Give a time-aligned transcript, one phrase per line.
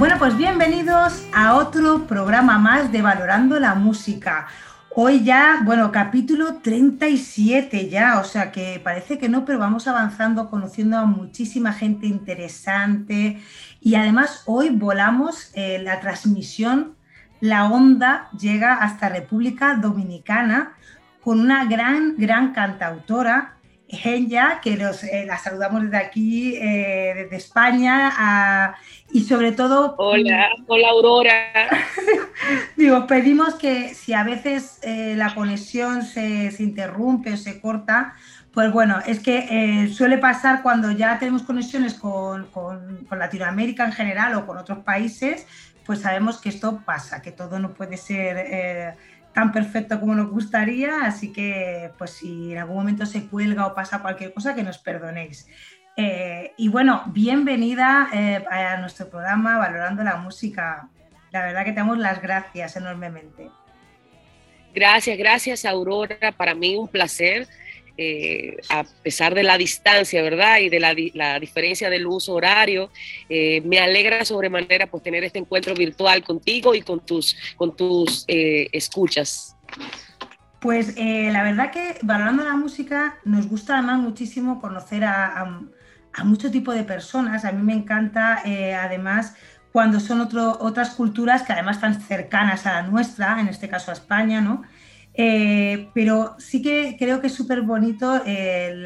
[0.00, 4.46] Bueno, pues bienvenidos a otro programa más de Valorando la Música.
[4.94, 10.48] Hoy ya, bueno, capítulo 37 ya, o sea que parece que no, pero vamos avanzando,
[10.48, 13.42] conociendo a muchísima gente interesante
[13.78, 16.96] y además hoy volamos eh, la transmisión,
[17.40, 20.78] la onda llega hasta República Dominicana
[21.22, 23.58] con una gran, gran cantautora,
[23.90, 28.74] ella, que eh, la saludamos desde aquí, eh, desde España,
[29.12, 29.94] y sobre todo...
[29.98, 31.68] Hola, hola Aurora.
[32.76, 38.14] digo, pedimos que si a veces eh, la conexión se, interrumpe o se corta,
[38.52, 44.34] pues bueno, es que suele pasar cuando ya tenemos conexiones con, con, Latinoamérica en general
[44.34, 45.46] o con otros países,
[45.86, 48.96] pues sabemos que esto pasa, que todo no puede ser
[49.32, 53.74] tan perfecto como nos gustaría, así que pues si en algún momento se cuelga o
[53.74, 55.46] pasa cualquier cosa, que nos perdonéis.
[55.96, 60.88] Eh, y bueno, bienvenida eh, a nuestro programa Valorando la Música.
[61.30, 63.50] La verdad que te damos las gracias enormemente.
[64.74, 66.32] Gracias, gracias Aurora.
[66.36, 67.48] Para mí un placer
[68.02, 70.60] eh, a pesar de la distancia, ¿verdad?
[70.60, 72.90] Y de la, diferencia del uso horario,
[73.28, 78.24] eh, me alegra sobremanera pues tener este encuentro virtual contigo y con tus, con tus
[78.26, 79.54] eh, escuchas.
[80.60, 85.60] Pues la verdad que valorando la música nos gusta además muchísimo conocer a, a,
[86.24, 87.44] mucho tipo de personas.
[87.44, 88.42] A mí me encanta
[88.82, 89.34] además
[89.72, 93.94] cuando son otras culturas que además están cercanas a la nuestra, en este caso a
[93.94, 94.62] España, ¿no?
[95.14, 98.84] Eh, pero sí que creo que es súper bonito eh,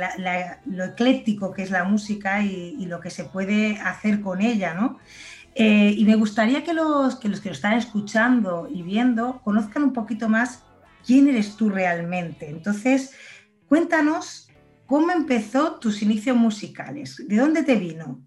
[0.67, 4.99] lo ecléctico que es la música y, lo que se puede hacer con ella, ¿no?
[5.55, 9.85] Eh, y me gustaría que los, que los que lo están escuchando y viendo conozcan
[9.85, 10.65] un poquito más
[11.07, 12.51] quién eres tú realmente.
[12.51, 13.15] Entonces,
[13.69, 14.44] cuéntanos
[14.87, 18.27] cómo empezó tus inicios musicales, ¿de dónde te vino?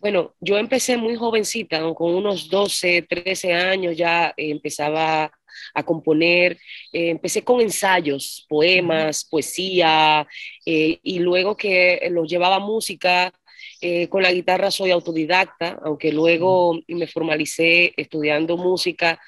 [0.00, 5.32] Bueno, yo empecé muy jovencita, con unos 12, 13 años ya empezaba
[5.72, 6.58] a componer.
[6.92, 10.26] Eh, empecé con ensayos, poemas, poesía,
[10.66, 13.32] eh, y luego que los llevaba música,
[13.84, 19.20] eh, con la guitarra soy autodidacta, aunque luego me formalicé estudiando música,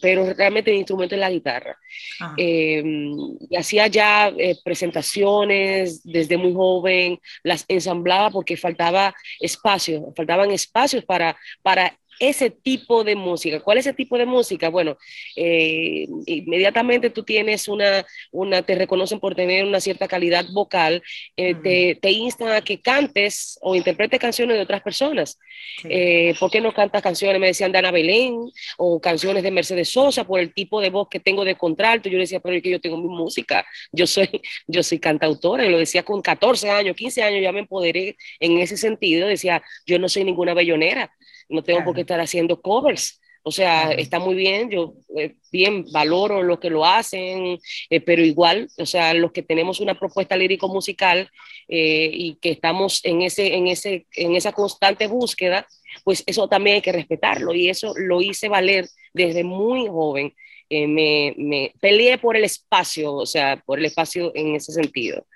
[0.00, 1.76] pero realmente mi instrumento es la guitarra.
[2.20, 2.34] Ah.
[2.36, 4.32] Y hacía ya
[4.64, 13.04] presentaciones desde muy joven, las ensamblaba porque faltaba espacio, faltaban espacios para, para ese tipo
[13.04, 13.60] de música.
[13.60, 14.68] ¿Cuál es ese tipo de música?
[14.68, 14.96] Bueno,
[15.36, 21.02] eh, inmediatamente tú tienes una, una, te reconocen por tener una cierta calidad vocal,
[21.36, 25.38] eh, te, te, instan a que cantes o interpretes canciones de otras personas.
[25.84, 27.40] Eh, ¿Por qué no cantas canciones?
[27.40, 28.36] Me decían de Ana Belén
[28.76, 32.08] o canciones de Mercedes Sosa por el tipo de voz que tengo de contralto.
[32.08, 34.28] Yo decía, pero es que yo tengo mi música, yo soy,
[34.66, 38.58] yo soy cantautora, y lo decía con 14 años, 15 años, ya me empoderé en
[38.58, 41.12] ese sentido, decía, yo no soy ninguna bellonera,
[41.52, 43.20] no tengo por qué estar haciendo covers.
[43.44, 47.58] O sea, está muy bien, yo eh, bien valoro lo que lo hacen,
[47.90, 51.28] eh, pero igual, o sea, los que tenemos una propuesta lírico-musical
[51.66, 55.66] eh, y que estamos en, ese, en, ese, en esa constante búsqueda,
[56.04, 60.32] pues eso también hay que respetarlo y eso lo hice valer desde muy joven.
[60.70, 65.26] Me, me, peleé por el espacio, o sea, por el espacio en ese sentido.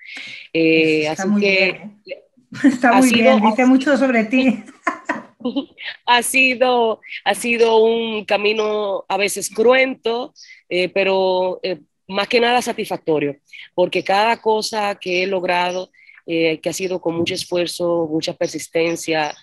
[1.11, 1.81] así que...
[2.65, 4.65] Está muy bien, dice mucho sobre ti.
[6.07, 10.35] ha, sido, ha sido un camino a veces cruento,
[10.69, 13.37] eh, pero eh, más que nada satisfactorio,
[13.75, 15.91] porque cada cosa que he logrado,
[16.27, 19.35] eh, que ha sido con mucho esfuerzo, mucha persistencia,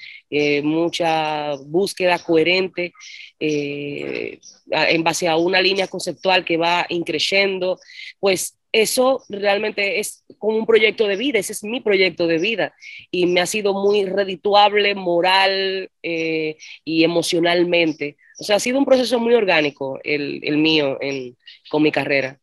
[0.64, 2.92] mucha búsqueda coherente
[3.40, 7.80] en base a una línea conceptual que va increciendo,
[8.20, 12.74] pues eso realmente es como un proyecto de vida, ese es mi proyecto de vida
[13.12, 18.18] y me ha sido muy redituable moral eh, y emocionalmente.
[18.40, 20.98] O sea, ha sido un proceso muy orgánico el, el mío
[21.70, 22.40] con mi carrera.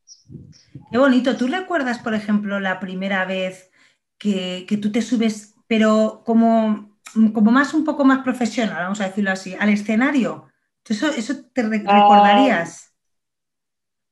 [0.92, 1.36] Qué bonito.
[1.36, 3.72] ¿Tú recuerdas, por ejemplo, la primera vez
[4.16, 6.96] que, que tú te subes, pero como,
[7.34, 10.48] como más un poco más profesional, vamos a decirlo así, al escenario?
[10.88, 12.92] ¿Eso, eso te ah, recordarías?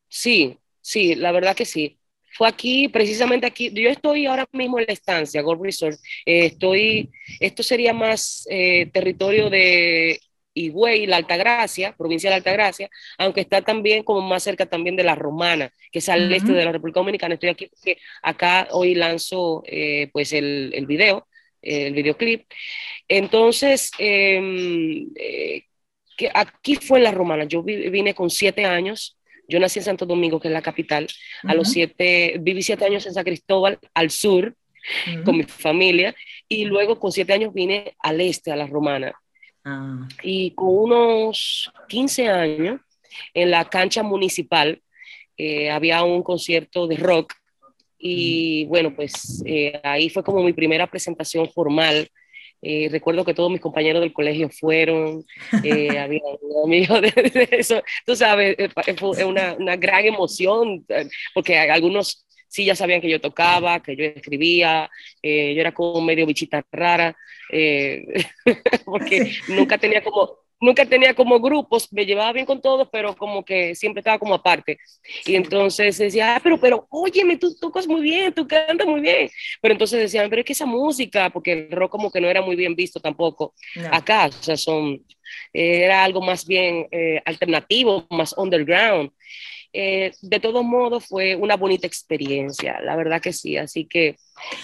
[0.09, 1.98] sí, sí, la verdad que sí
[2.39, 7.11] fue aquí, precisamente aquí, yo estoy ahora mismo en la estancia, Gold Resort, eh, estoy,
[7.41, 10.21] esto sería más eh, territorio de
[10.55, 12.89] Higüey, la Altagracia, provincia de la Altagracia,
[13.19, 16.65] aunque está también como más cerca también de la Romana, que es al este de
[16.65, 17.35] la República Dominicana.
[17.35, 21.27] Estoy aquí porque acá hoy lanzo eh, pues el, el, video,
[21.61, 22.49] el videoclip.
[23.09, 25.09] Entonces, em,
[26.17, 29.18] que aquí fue en la Romana, yo vine con siete años,
[29.49, 31.07] yo nací en Santo Domingo, que es la capital.
[31.45, 34.55] A los siete, viví siete años en San Cristóbal, al sur,
[35.25, 36.15] con mi familia.
[36.49, 39.15] Y luego con siete años vine al este, a la Romana.
[39.65, 40.07] Ah.
[40.23, 42.81] Y con unos 15 años,
[43.35, 44.81] en la cancha municipal,
[45.37, 47.33] eh, había un concierto de rock
[47.99, 52.09] y bueno, pues eh, ahí fue como mi primera presentación formal.
[52.61, 58.17] Eh, recuerdo que todos mis compañeros del colegio fueron, había un amigo de, eso, tú
[58.17, 58.57] sabes,
[58.97, 60.85] fue una, una gran emoción,
[61.35, 64.91] porque algunos sí ya sabían que yo tocaba, que yo escribía,
[65.23, 67.17] eh, yo era como medio bichita rara,
[67.53, 68.05] eh,
[68.85, 73.45] porque nunca tenía como nunca tenía como grupos, me llevaba bien con todos, pero como
[73.45, 74.79] que siempre estaba como aparte.
[75.25, 79.31] Y entonces decía, ah, pero, pero, óyeme, tú tocas muy bien, tú cantas muy bien.
[79.61, 82.43] Pero entonces decían, pero es que esa música, porque el rock como que no era
[82.43, 83.55] muy bien visto tampoco
[83.91, 85.05] acá, o sea, son,
[85.53, 89.11] era algo más bien eh, alternativo, más underground.
[89.71, 94.17] Eh, de todos modos fue una bonita experiencia, la verdad que sí, así que...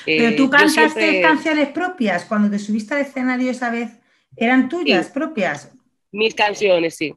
[0.07, 3.91] Eh, Pero tú cantaste canciones propias, cuando te subiste al escenario esa vez,
[4.35, 5.74] ¿eran tuyas propias?
[6.15, 7.15] Mis canciones, sí.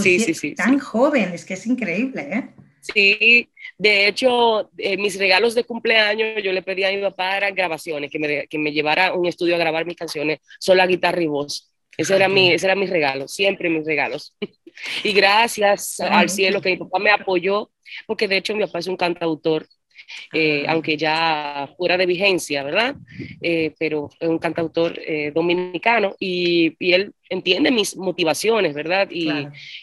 [0.00, 0.54] sí, sí, sí.
[0.54, 2.54] Tan joven, es que es increíble, ¿eh?
[2.80, 7.54] Sí, de hecho, eh, mis regalos de cumpleaños, yo le pedí a mi papá eran
[7.54, 11.22] grabaciones, que me, que me llevara a un estudio a grabar mis canciones, solo guitarra
[11.22, 11.70] y voz.
[11.98, 14.34] Ese era, mi, ese era mi regalo, siempre mis regalos.
[15.04, 17.70] y gracias al cielo que mi papá me apoyó,
[18.06, 19.66] porque de hecho mi papá es un cantautor,
[20.32, 22.96] eh, aunque ya fuera de vigencia, ¿verdad?
[23.40, 29.08] Eh, pero es un cantautor eh, dominicano y, y, él entiende mis motivaciones, ¿verdad?
[29.10, 29.30] Y,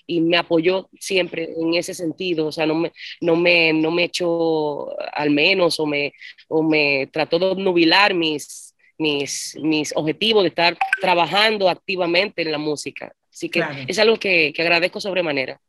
[0.05, 2.91] y, me apoyó siempre en ese sentido, o sea, no me,
[3.21, 6.13] no me, no me echó al menos o me,
[6.47, 12.57] o me trató de obnubilar mis mis, mis objetivos de estar trabajando activamente en la
[12.57, 13.13] música.
[13.31, 15.59] Así que es algo que, que, agradezco sobremanera.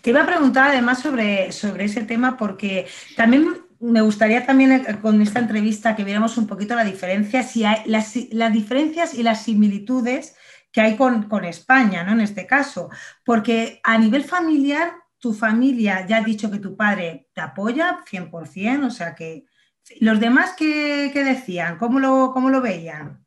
[0.00, 2.86] Te iba a preguntar además sobre, sobre ese tema porque
[3.16, 7.64] también me gustaría también eh, con esta entrevista que viéramos un poquito la diferencia, si
[7.64, 8.14] hay, las,
[8.52, 10.36] diferencias y las similitudes
[10.72, 12.12] que hay con, España, ¿no?
[12.12, 12.88] En este caso,
[13.24, 18.86] porque a nivel familiar, tu familia ya ha dicho que tu padre te apoya 100%,
[18.86, 19.44] o sea que
[20.00, 21.78] ¿Los demás qué, decían?
[21.78, 23.24] ¿Cómo lo, ¿Cómo lo, veían?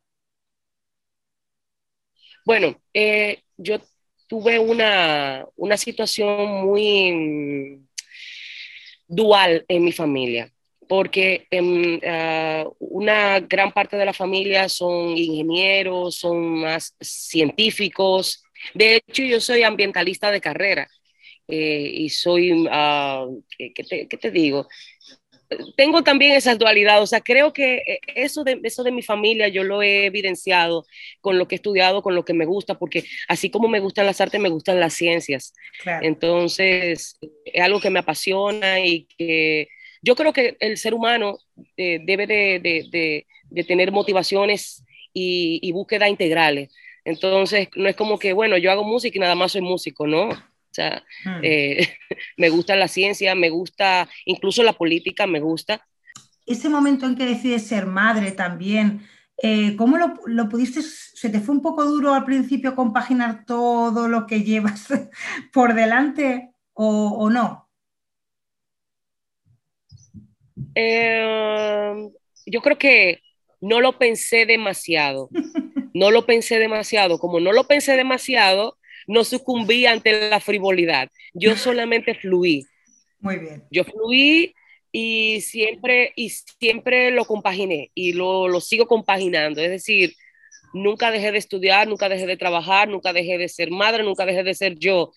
[2.44, 3.78] Bueno, eh, yo
[4.26, 7.85] tuve una, situación muy
[9.08, 10.52] dual en mi familia,
[10.88, 18.42] porque em, ah, una gran parte de la familia son ingenieros, son más científicos.
[18.74, 20.88] De hecho, yo soy ambientalista de carrera
[21.48, 23.26] eh, y soy, ah,
[23.58, 23.72] ¿qué,
[24.20, 24.68] te, digo?
[25.76, 29.48] Tengo también esa dualidad, o sea, creo que eh, eso de, eso de mi familia
[29.48, 30.84] yo lo he evidenciado
[31.20, 34.06] con lo que he estudiado, con lo que me gusta, porque así como me gustan
[34.06, 35.54] las artes, me gustan las ciencias.
[36.02, 39.68] Entonces, es algo que me apasiona y que
[40.02, 41.38] yo creo que el ser humano
[41.76, 42.60] eh, debe de,
[43.50, 46.70] de, tener motivaciones y, y búsquedas integrales.
[47.04, 50.28] Entonces, no es como que, bueno, yo hago música y nada más soy músico, ¿no?
[50.76, 51.40] Sea, hmm.
[51.42, 51.88] eh,
[52.36, 55.86] me gusta la ciencia, me gusta, incluso la política me gusta.
[56.46, 59.02] Ese momento en que decides ser madre también,
[59.42, 64.26] eh, ¿cómo lo, pudiste, se te fue un poco duro al principio compaginar todo lo
[64.26, 64.86] que llevas
[65.52, 67.68] por delante o, no?
[70.74, 72.10] Eh,
[72.46, 73.22] yo creo que
[73.60, 75.28] no lo pensé demasiado.
[75.94, 77.18] No lo pensé demasiado.
[77.18, 81.08] Como no lo pensé demasiado, no sucumbí ante la frivolidad.
[81.34, 82.66] Yo solamente fluí.
[83.20, 83.64] Muy bien.
[83.70, 84.54] Yo fluí
[84.92, 89.60] y siempre, y siempre lo compaginé y lo, lo sigo compaginando.
[89.60, 90.14] Es decir,
[90.72, 94.42] nunca dejé de estudiar, nunca dejé de trabajar, nunca dejé de ser madre, nunca dejé
[94.42, 95.12] de ser yo.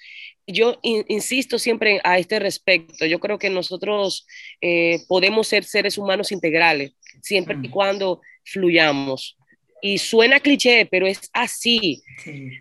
[0.47, 3.05] Yo insisto siempre a este respecto.
[3.05, 4.25] Yo creo que nosotros
[4.61, 7.71] eh, podemos ser seres humanos integrales, siempre y mm.
[7.71, 9.38] cuando fluyamos
[9.81, 12.01] y suena cliché, pero es así.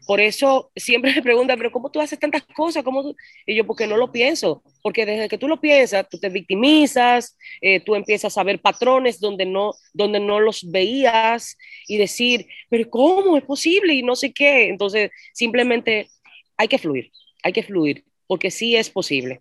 [0.06, 2.82] Por eso siempre me preguntan, pero ¿cómo tú haces tantas cosas?
[2.84, 3.14] ¿Cómo
[3.46, 7.36] Y yo, porque no lo pienso, porque desde que tú lo piensas, tú te victimizas,
[7.60, 11.56] eh, tú empiezas a ver patrones donde no, donde no los veías
[11.86, 13.94] y decir, pero ¿cómo es posible?
[13.94, 14.68] Y no sé qué.
[14.68, 16.08] Entonces, simplemente
[16.56, 17.10] hay que fluir,
[17.42, 19.40] hay que fluir, porque sí es posible.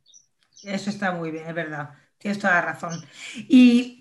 [0.64, 1.90] Eso está muy bien, es verdad.
[2.18, 3.06] Tienes toda la razón.
[3.48, 4.00] Y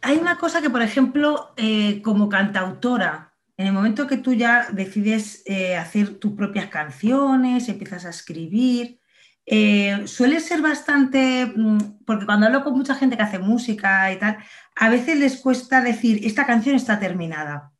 [0.00, 4.68] hay una cosa que, por ejemplo, eh, como cantautora, en el momento que tú ya
[4.72, 8.98] decides eh, hacer tus propias canciones, empiezas a escribir,
[9.46, 14.18] eh, suele ser bastante, mm, porque cuando hablo con mucha gente que hace música y
[14.18, 14.38] tal,
[14.76, 17.72] a veces les cuesta decir, esta canción está terminada,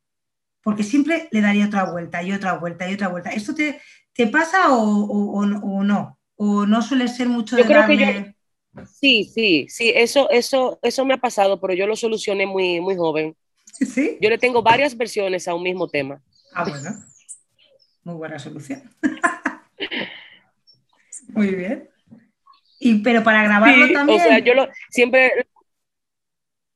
[0.63, 3.31] porque siempre le daría otra vuelta y otra vuelta y otra vuelta.
[3.31, 3.81] ¿Esto te,
[4.13, 5.45] te pasa o,
[5.85, 6.19] no?
[6.37, 8.32] ¿O no suele ser mucho de darle...
[8.87, 12.97] Sí, sí, sí, eso, eso, eso me ha pasado, pero yo lo solucioné muy, muy
[12.97, 13.37] joven.
[13.67, 14.17] ¿Sí?
[14.21, 16.23] Yo le tengo varias versiones a un mismo tema.
[16.55, 16.91] Ah, bueno.
[18.05, 18.83] muy buena solución.
[21.29, 21.89] muy bien.
[22.79, 24.21] Y, pero para grabarlo también.
[24.21, 25.47] O sea, yo lo, siempre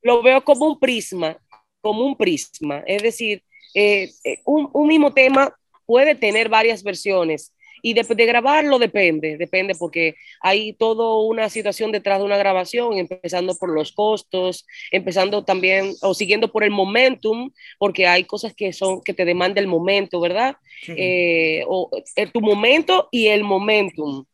[0.02, 1.38] lo veo como un prisma,
[1.80, 2.82] como un prisma.
[2.86, 3.42] Es decir,
[3.74, 7.52] eh, eh, un, un, mismo tema puede tener varias versiones
[7.82, 12.94] y de, de, grabarlo depende, depende porque hay toda una situación detrás de una grabación,
[12.94, 18.72] empezando por los costos, empezando también o siguiendo por el momentum, porque hay cosas que
[18.72, 20.56] son que te demanda el momento, ¿verdad?
[20.88, 24.24] Eh, o eh, tu momento y el momentum.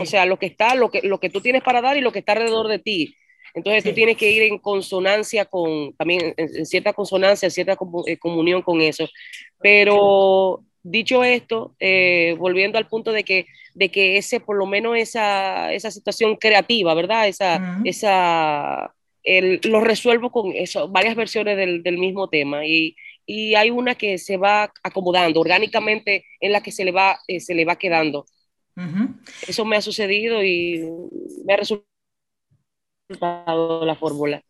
[0.00, 2.12] O sea, lo que está, lo que, lo que tú tienes para dar y lo
[2.12, 3.14] que está alrededor de ti.
[3.54, 8.60] Entonces tú tienes que ir en consonancia con, también en, cierta consonancia, cierta eh, comunión
[8.60, 9.08] con eso.
[9.60, 14.96] Pero dicho esto, eh, volviendo al punto de que, de que ese, por lo menos
[14.96, 17.26] esa, esa situación creativa, ¿verdad?
[17.28, 18.94] Esa, esa,
[19.64, 22.94] lo resuelvo con eso, varias versiones del, del mismo tema y,
[23.26, 27.40] y, hay una que se va acomodando orgánicamente en la que se le va, eh,
[27.40, 28.26] se le va quedando.
[29.48, 30.86] Eso me ha sucedido y
[31.44, 31.86] me ha resultado
[33.84, 34.42] la fórmula.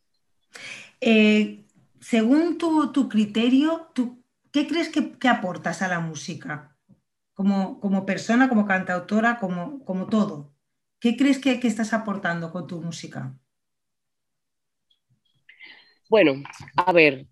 [1.00, 1.64] Eh,
[2.00, 4.25] según tu, tu criterio, ¿tú
[4.56, 6.74] ¿qué crees que, aportas a la música?
[7.34, 10.54] Como, como, persona, como cantautora, como, como todo.
[10.98, 13.34] ¿Qué crees que, estás aportando con tu música?
[16.08, 16.42] Bueno,
[16.74, 17.26] a ver,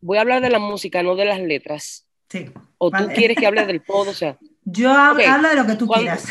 [0.00, 2.08] voy a hablar de la música, no de las letras.
[2.28, 2.50] Sí.
[2.78, 4.10] ¿O tú quieres que hable del todo?
[4.10, 6.26] O sea, Yo hablo de lo que tú quieras.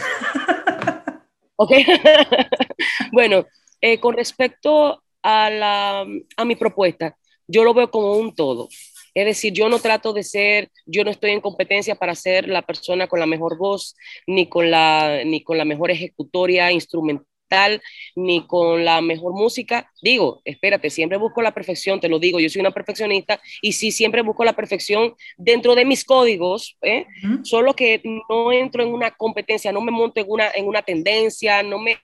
[1.56, 1.72] ok.
[3.14, 3.46] bueno,
[3.80, 6.06] eh, con respecto a, la,
[6.36, 7.16] a mi propuesta,
[7.48, 8.68] yo lo veo como un todo.
[9.18, 12.62] Es decir, yo no trato de ser, yo no estoy en competencia para ser la
[12.62, 13.96] persona con la mejor voz,
[14.28, 17.82] ni con la, ni con la mejor ejecutoria instrumental,
[18.16, 19.92] ni con la mejor música.
[20.04, 23.92] Digo, espérate, siempre busco la perfección, te lo digo, yo soy una perfeccionista y sí,
[23.92, 27.08] siempre busco la perfección dentro de mis códigos, ¿eh?
[27.42, 31.64] solo que no entro en una competencia, no me monto en una, en una tendencia,
[31.64, 31.98] no me,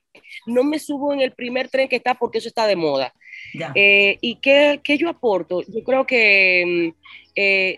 [0.47, 3.13] no me subo en el primer tren que está porque eso está de moda.
[3.75, 5.61] Eh, ¿Y qué, yo aporto?
[5.61, 7.77] Yo creo que mm, eh,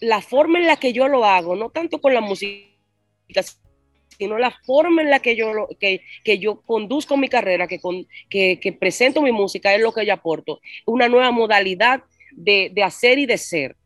[0.00, 2.66] la forma en la que yo lo hago, no tanto con la música,
[4.18, 8.06] sino la forma en la que yo, que, que yo conduzco mi carrera, que, con,
[8.28, 10.60] que, que, presento mi música, es lo que yo aporto.
[10.86, 13.76] Una nueva modalidad de, de hacer y de ser.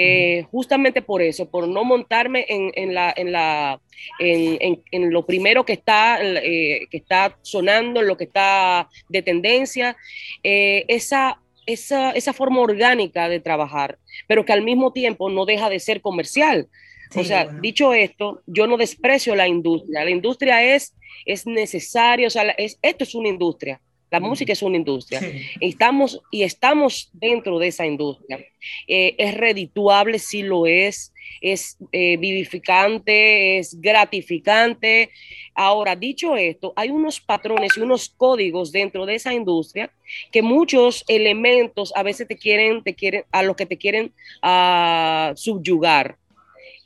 [0.00, 3.80] Eh, justamente por eso, por no montarme en, en, la, en, la,
[4.20, 9.22] en, en lo primero que está, eh, que está sonando, en lo que está de
[9.22, 9.96] tendencia,
[10.44, 15.68] eh, esa, esa, esa, forma orgánica de trabajar, pero que al mismo tiempo no deja
[15.68, 16.68] de ser comercial.
[17.16, 20.04] o sea, dicho esto, yo no desprecio la industria.
[20.04, 20.94] La industria es,
[21.26, 23.80] es necesaria, o sea, es, esto es una industria.
[24.10, 25.20] La música es una industria.
[25.60, 28.44] Estamos, y estamos dentro de esa industria.
[28.86, 31.12] Eh, es redituable, sí lo es.
[31.40, 35.10] Es eh, vivificante, es gratificante.
[35.54, 39.90] Ahora, dicho esto, hay unos patrones y unos códigos dentro de esa industria
[40.32, 44.12] que muchos elementos a veces te quieren, te quieren, a los que te quieren
[44.42, 46.16] uh, subyugar.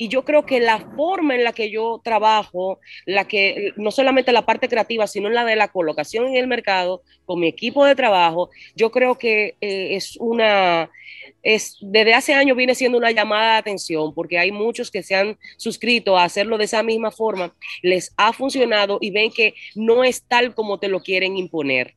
[0.03, 4.33] Y yo creo que la forma en la que yo trabajo, la que no solamente
[4.33, 7.95] la parte creativa, sino la de la colocación en el mercado con mi equipo de
[7.95, 10.91] trabajo, yo creo que eh, es una,
[11.45, 15.15] es, desde hace años viene siendo una llamada de atención porque hay muchos que se
[15.15, 20.03] han suscrito a hacerlo de esa misma forma, les ha funcionado y ven que no
[20.03, 21.95] es tal como te lo quieren imponer.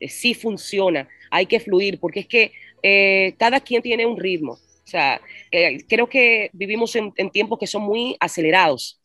[0.00, 2.50] Eh, sí funciona, hay que fluir porque es que
[2.82, 5.20] eh, cada quien tiene un ritmo o sea,
[5.88, 9.00] creo que vivimos en, tiempos que son muy acelerados.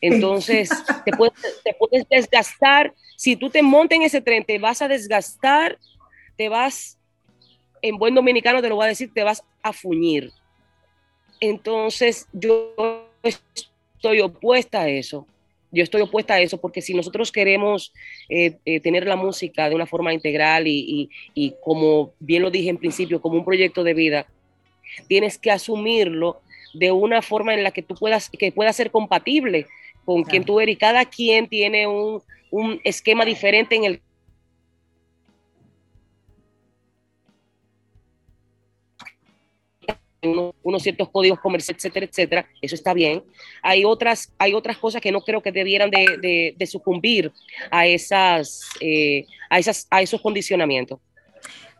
[0.00, 0.70] Entonces,
[1.04, 2.94] te puedes, te puedes desgastar.
[3.16, 5.78] Si tú te montas en ese tren, te vas a desgastar,
[6.36, 6.98] te vas,
[7.82, 10.30] en buen dominicano te lo voy a decir, te vas a fuñir.
[11.40, 15.26] Entonces, yo estoy opuesta a eso.
[15.72, 17.92] Yo estoy opuesta a eso porque si nosotros queremos
[18.28, 22.70] eh, eh, tener la música de una forma integral y, y, como bien lo dije
[22.70, 24.26] en principio, como un proyecto de vida,
[25.08, 26.40] tienes que asumirlo
[26.74, 29.66] de una forma en la que tú puedas, que pueda ser compatible
[30.04, 30.74] con quien tú eres.
[30.74, 34.00] Y cada quien tiene un, un esquema diferente en el
[40.62, 43.22] unos, ciertos códigos comerciales, etcétera, etcétera, eso está bien.
[43.62, 47.32] Hay otras, hay otras cosas que no creo que debieran de, de, sucumbir
[47.70, 50.98] a, esas, eh, a, esas, a esos condicionamientos.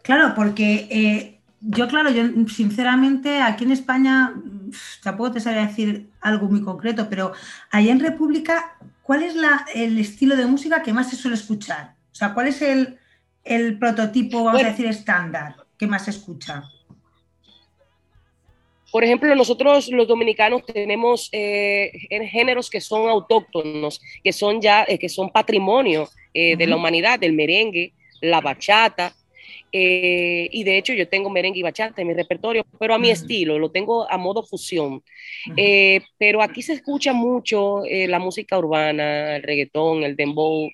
[0.03, 4.35] Claro, porque eh, yo, claro, yo sinceramente aquí en España
[5.03, 7.33] tampoco te sabría decir algo muy concreto, pero
[7.71, 9.35] allá en República, ¿cuál es
[9.75, 11.95] el estilo de música que más se suele escuchar?
[12.13, 12.99] O sea, ¿cuál es el,
[13.79, 16.65] prototipo, vamos a decir, estándar que más se escucha?
[18.97, 21.93] por ejemplo, nosotros los dominicanos tenemos eh,
[22.31, 27.19] géneros que son autóctonos, que son ya, eh, que son patrimonio eh, de la humanidad,
[27.19, 29.15] del merengue, la bachata,
[29.73, 33.59] y de hecho yo tengo merengue y bachata en mi repertorio, pero a mi estilo,
[33.59, 35.03] lo tengo a modo fusión.
[36.19, 40.71] pero aquí se escucha mucho la música urbana, el reggaetón, el dembow.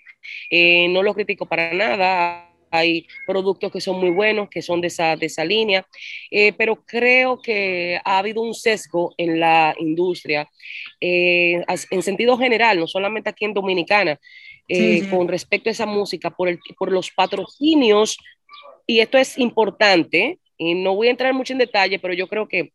[0.50, 2.52] no lo critico para nada.
[2.72, 5.86] Hay productos que son muy buenos, que son de esa, de esa línea,
[6.30, 10.48] eh, pero creo que ha habido un sesgo en la industria,
[10.98, 14.18] eh, en sentido general, no solamente aquí en Dominicana,
[14.68, 18.16] eh, con respecto a esa música, por, el, por los patrocinios,
[18.92, 22.46] y esto es importante, y no voy a entrar mucho en detalle, pero yo creo
[22.46, 22.72] que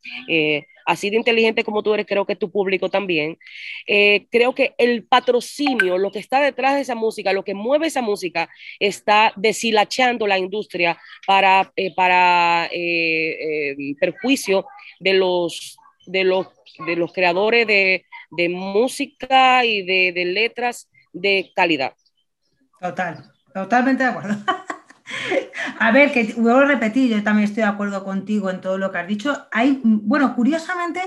[0.88, 3.38] así de inteligente como tú eres, creo que tu público también,
[3.86, 7.88] eh, creo que el patrocinio, lo que está detrás de esa música, lo que mueve
[7.88, 10.98] esa música, está deshilachando la industria
[11.28, 14.66] para, eh, para eh, perjuicio
[15.02, 16.48] de los, de los,
[16.86, 21.94] de los creadores de, de música y de, de letras de calidad.
[22.80, 24.36] Total, totalmente de acuerdo.
[25.80, 28.92] A ver, que vuelvo a repetir, yo también estoy de acuerdo contigo en todo lo
[28.92, 29.48] que has dicho.
[29.52, 31.02] Hay, bueno, curiosamente,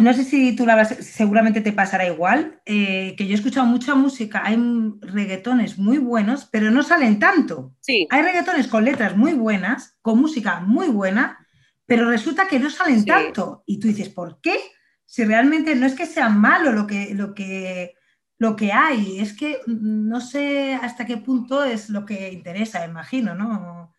[0.00, 3.66] no sé si tú la vas, seguramente te pasará igual, eh, que yo he escuchado
[3.66, 4.58] mucha música, hay
[5.00, 7.74] reggaetones muy buenos, pero no salen tanto.
[7.80, 8.06] Sí.
[8.10, 11.46] Hay reggaetones con letras muy buenas, con música muy buena,
[11.86, 13.64] pero resulta que no salen tanto.
[13.66, 14.56] Y tú dices, ¿por qué?
[15.04, 17.94] Si realmente no es que sea malo lo que, lo que
[18.42, 19.20] lo que hay.
[19.20, 23.92] Es que no sé hasta qué punto es lo que interesa, imagino, ¿no?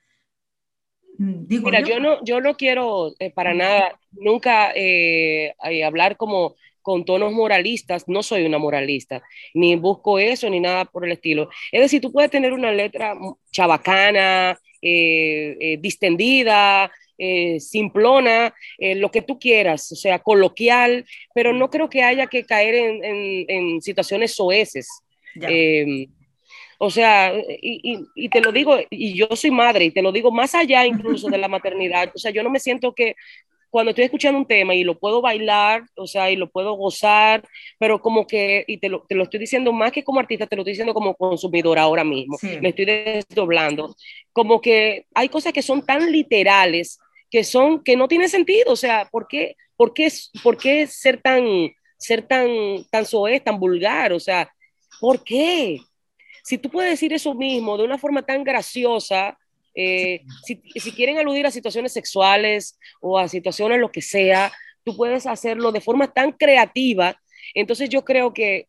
[1.18, 2.00] Digo Mira, yo.
[2.02, 5.54] no, yo no quiero eh, para nada nunca eh,
[5.86, 9.24] hablar como con tonos moralistas, no soy una moralista,
[9.54, 11.48] ni busco eso, ni nada por el estilo.
[11.72, 13.15] Es decir, tú puedes tener una letra
[13.52, 21.69] chabacana, eh, distendida, eh, simplona, eh, lo que tú quieras, o sea, coloquial, pero no
[21.69, 24.88] creo que haya que caer en, situaciones soeces.
[25.41, 26.08] Em,
[26.78, 30.54] o sea, y, te lo digo, y yo soy madre, y te lo digo más
[30.54, 33.15] allá incluso de la maternidad, o sea, yo no me siento que
[33.74, 37.44] cuando estoy escuchando un tema y lo puedo bailar, o sea, y lo puedo gozar,
[37.80, 40.56] pero como que, y te lo, te lo estoy diciendo más que como artista, te
[40.56, 43.96] lo estoy diciendo como consumidora ahora mismo, me estoy desdoblando,
[44.32, 47.00] como que hay cosas que son tan literales
[47.32, 50.08] que son, que no tiene sentido, o sea, ¿por qué, por qué,
[50.44, 51.44] por qué ser tan,
[51.98, 52.48] ser tan,
[52.92, 54.14] tan soez, tan vulgar?
[54.14, 54.54] O sea,
[55.02, 55.80] ¿por qué?
[56.44, 59.36] Si tú puedes decir eso mismo de una forma tan graciosa,
[59.76, 64.52] eh, si, si, quieren aludir a situaciones sexuales o a situaciones lo que sea,
[64.84, 67.16] tú puedes hacerlo de forma tan creativa.
[67.54, 68.68] Entonces yo creo que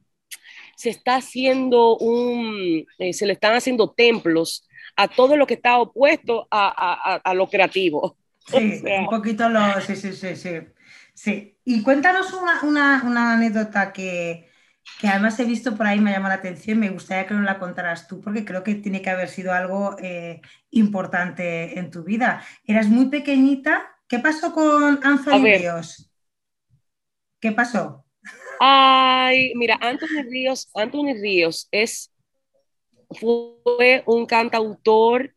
[0.76, 5.78] se está haciendo un, eh, se le están haciendo templos a todo lo que está
[5.78, 8.16] opuesto a, a, a lo creativo.
[8.46, 9.80] Sí, un poquito lo.
[9.80, 10.50] Sí, sí, sí, sí.
[11.14, 11.58] sí.
[11.64, 14.50] Y cuéntanos una, anécdota que,
[15.02, 18.08] además he visto por ahí, me llama la atención, me gustaría que nos la contaras
[18.08, 22.42] tú, porque creo que tiene que haber sido algo eh, importante en tu vida.
[22.64, 23.96] Eras muy pequeñita.
[24.08, 26.10] ¿Qué pasó con Anthony Ríos?
[27.40, 28.04] ¿Qué pasó?
[28.60, 32.12] Ay, mira, Anthony Ríos, Anthony Ríos es,
[33.10, 35.33] fue un cantautor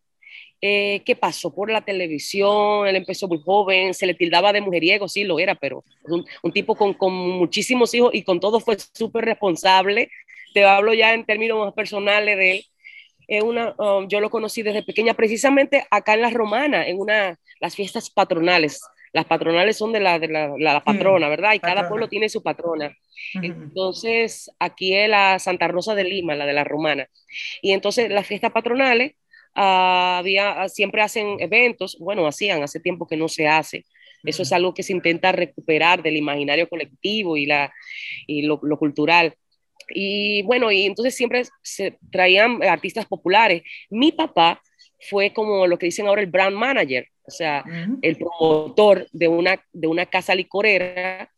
[0.59, 5.07] eh, que pasó por la televisión, él empezó muy joven, se le tildaba de mujeriego,
[5.07, 8.75] sí lo era, pero un, un tipo con, con, muchísimos hijos y con todo fue
[8.93, 10.09] súper responsable.
[10.55, 12.65] Te hablo ya en términos más personales de él.
[13.27, 17.37] Es una, um, yo lo conocí desde pequeña, precisamente acá en la Romana, en una,
[17.59, 18.81] las fiestas patronales.
[19.13, 21.53] Las patronales son de la, de la, la patrona, ¿verdad?
[21.53, 22.95] Y cada pueblo tiene su patrona.
[23.35, 27.07] Entonces, aquí es la Santa Rosa de Lima, la de la Romana.
[27.61, 29.13] Y entonces las fiestas patronales
[29.55, 33.85] Ah, había, ah, siempre hacen eventos, bueno, hacían, hace tiempo que no se hace.
[34.23, 37.71] Eso es algo que se intenta recuperar del imaginario colectivo y, la,
[38.25, 39.35] y lo, cultural.
[39.89, 43.63] Y bueno, y entonces siempre se traían artistas populares.
[43.89, 44.61] Mi papá
[45.09, 47.63] fue como lo que dicen ahora el brand manager, o sea,
[48.01, 51.29] el promotor de una, de una casa licorera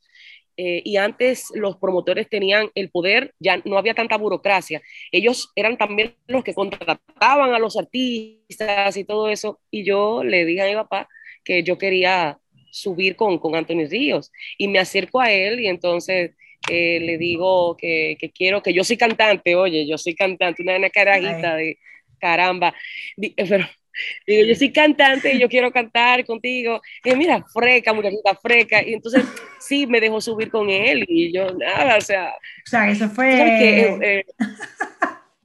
[0.61, 4.81] eh, y antes los promotores tenían el poder, ya no había tanta burocracia.
[5.09, 9.61] Ellos eran también los que contrataban a los artistas y todo eso.
[9.71, 11.07] Y yo le dije a mi papá
[11.45, 12.39] que yo quería
[12.71, 16.31] subir con, con Anthony Ríos y me acerco a él y entonces
[16.69, 20.89] eh, le digo que, que, quiero, que yo soy cantante, oye, yo soy cantante, una,
[20.89, 21.79] carajita de
[22.19, 22.75] caramba,
[23.37, 23.65] pero
[24.25, 26.81] Digo, yo soy cantante y yo quiero cantar contigo.
[27.03, 28.81] Y mira, freca, muchachita freca.
[28.81, 29.23] Y entonces
[29.59, 32.29] sí, me dejó subir con él y yo nada, o sea.
[32.29, 33.29] O sea, eso fue...
[33.39, 34.25] Eh, eh,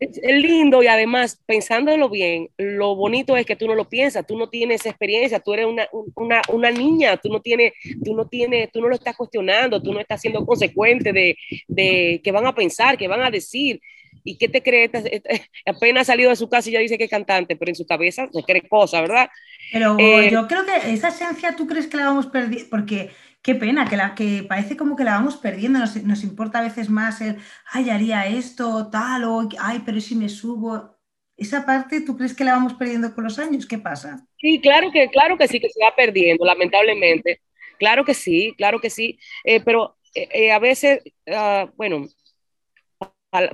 [0.00, 4.36] es, lindo y además, pensándolo bien, lo bonito es que tú no lo piensas, tú
[4.36, 7.72] no tienes experiencia, tú eres una, una, una niña, tú no, tienes,
[8.04, 11.36] tú, no tienes, tú no lo estás cuestionando, tú no estás siendo consecuente de,
[11.68, 13.80] de qué van a pensar, qué van a decir.
[14.24, 14.90] ¿Y qué te crees?
[15.66, 17.86] Apenas ha salido de su casa y ya dice que es cantante, pero en su
[17.86, 19.28] cabeza se cree cosas, ¿verdad?
[19.70, 22.68] Pero eh, yo creo que esa esencia, ¿tú crees que la vamos perdiendo?
[22.70, 23.10] Porque
[23.42, 26.62] qué pena, que, la, que parece como que la vamos perdiendo, nos, nos, importa a
[26.62, 27.36] veces más el,
[27.70, 30.94] ay, haría esto, tal, o, ay, pero si me subo.
[31.36, 33.66] Esa parte, ¿tú crees que la vamos perdiendo con los años?
[33.66, 34.24] ¿Qué pasa?
[34.38, 37.40] Sí, claro que, claro que sí, que se va perdiendo, lamentablemente.
[37.78, 42.06] Claro que sí, claro que sí, eh, pero eh, a veces, uh, bueno,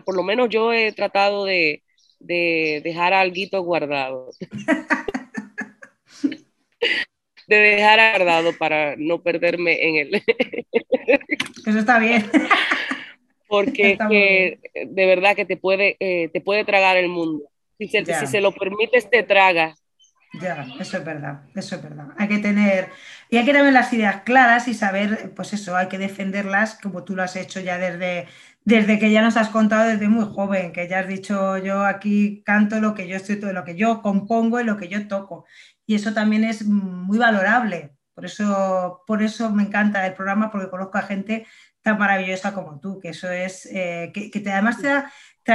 [0.05, 1.83] por lo menos yo he tratado de,
[2.19, 4.31] de dejar algo guardado.
[7.47, 10.23] de dejar guardado para no perderme en él.
[11.67, 12.31] Eso está bien.
[13.49, 17.51] Porque de verdad que te puede, eh, te puede tragar el mundo.
[17.79, 19.75] Si se, si se lo permites, te traga.
[20.35, 22.11] Ya, eso es verdad, eso es verdad.
[22.17, 22.91] Hay que tener,
[23.31, 27.03] y hay que tener las ideas claras y saber, pues eso, hay que defenderlas como
[27.03, 28.29] tú lo has hecho ya desde,
[28.71, 32.43] desde que ya nos has contado desde muy joven, que ya has dicho yo aquí
[32.47, 35.45] canto lo que yo estoy, lo que yo compongo y lo que yo toco
[35.91, 37.97] y eso también es muy valorable.
[38.15, 41.49] Por eso, por eso me encanta el programa, porque conozco a gente
[41.83, 44.79] tan maravillosa como tú, que eso es, eh, que, te, además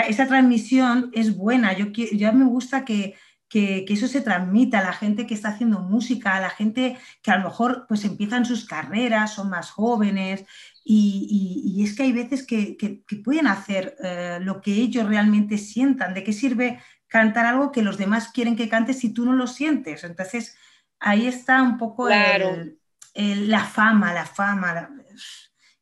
[0.09, 1.71] esa transmisión es buena.
[1.71, 3.15] Yo, yo me gusta que,
[3.47, 7.31] que, eso se transmita a la gente que está haciendo música, a la gente que
[7.31, 10.43] a lo mejor pues empiezan sus carreras, son más jóvenes,
[10.87, 12.77] y, es que hay veces que,
[13.23, 16.13] pueden hacer eh, lo que ellos realmente sientan.
[16.13, 19.47] ¿De qué sirve cantar algo que los demás quieren que cantes si tú no lo
[19.47, 20.03] sientes.
[20.03, 20.57] Entonces,
[20.99, 24.89] ahí está un poco la fama, la fama.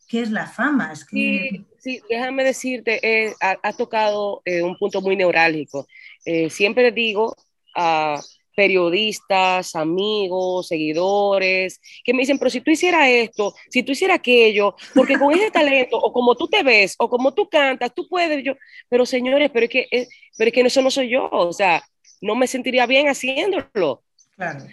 [0.07, 0.91] ¿Qué es la fama?
[0.93, 1.65] Es que...
[1.79, 5.87] sí, déjame decirte, eh, has tocado eh, un punto muy neurálgico.
[6.23, 7.35] Eh, siempre digo
[7.75, 8.21] a
[8.55, 14.75] periodistas, amigos, seguidores, que me dicen, pero si tú hicieras esto, si tú hicieras aquello,
[14.93, 18.43] porque con ese talento, o como tú te ves, o como tú cantas, tú puedes,
[18.43, 18.53] yo,
[18.89, 21.83] pero señores, pero es que, es, pero es que eso no soy yo, o sea,
[22.21, 24.03] no me sentiría bien haciéndolo.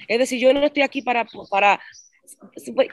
[0.08, 1.80] Es decir, yo no estoy aquí para, para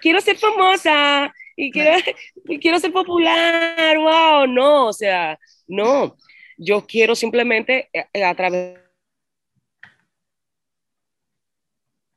[0.01, 1.97] quiero ser famosa y quiero,
[2.45, 6.17] y quiero ser popular, wow, no, o sea, no,
[6.57, 8.87] yo quiero simplemente eh, a través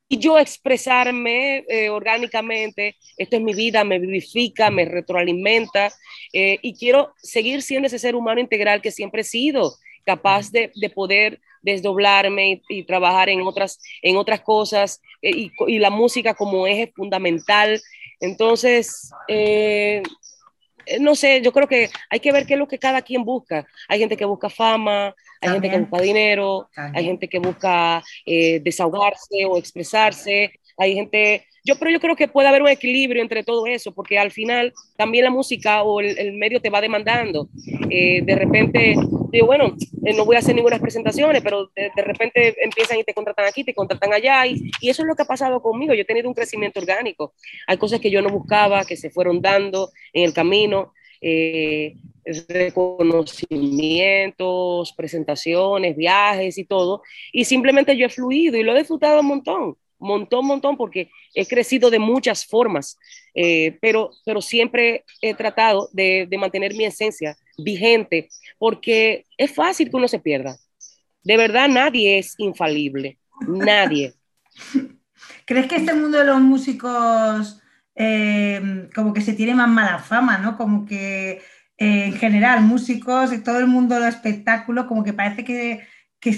[0.17, 5.91] yo expresarme eh, orgánicamente, esto es mi vida, me vivifica, me retroalimenta
[6.33, 10.71] eh, y quiero seguir siendo ese ser humano integral que siempre he sido, capaz de,
[10.75, 16.33] de poder desdoblarme y, trabajar en otras, en otras cosas eh, y, y, la música
[16.33, 17.81] como eje fundamental.
[18.19, 19.11] Entonces,
[20.99, 23.65] no sé, yo creo que hay que ver qué es lo que cada quien busca.
[23.87, 28.59] Hay gente que busca fama, hay gente que busca dinero, hay gente que busca eh,
[28.59, 33.43] desahogarse o expresarse, hay gente, yo, pero yo creo que puede haber un equilibrio entre
[33.43, 37.49] todo eso, porque al final también la música o el, medio te va demandando.
[37.91, 38.95] Eh, de repente,
[39.31, 43.13] digo, bueno, eh, no voy a hacer ninguna presentaciones, pero de, repente empiezan y te
[43.13, 45.93] contratan aquí, te contratan allá, y, y, eso es lo que ha pasado conmigo.
[45.93, 47.35] Yo he tenido un crecimiento orgánico.
[47.67, 50.93] Hay cosas que yo no buscaba, que se fueron dando en el camino.
[51.21, 51.93] Eh,
[52.49, 59.27] reconocimientos, presentaciones, viajes y todo, y simplemente yo he fluido y lo he disfrutado un
[59.27, 62.97] montón montón, montón, porque he crecido de muchas formas,
[63.33, 69.89] eh, pero, pero siempre he tratado de, de, mantener mi esencia vigente, porque es fácil
[69.89, 70.57] que uno se pierda.
[71.23, 74.13] De verdad, nadie es infalible, nadie.
[75.45, 77.61] ¿Crees que este mundo de los músicos
[77.95, 80.57] eh, como que se tiene más mala fama, ¿no?
[80.57, 81.41] Como que
[81.77, 85.85] eh, en general, músicos y todo el mundo del espectáculo, como que parece que,
[86.19, 86.31] que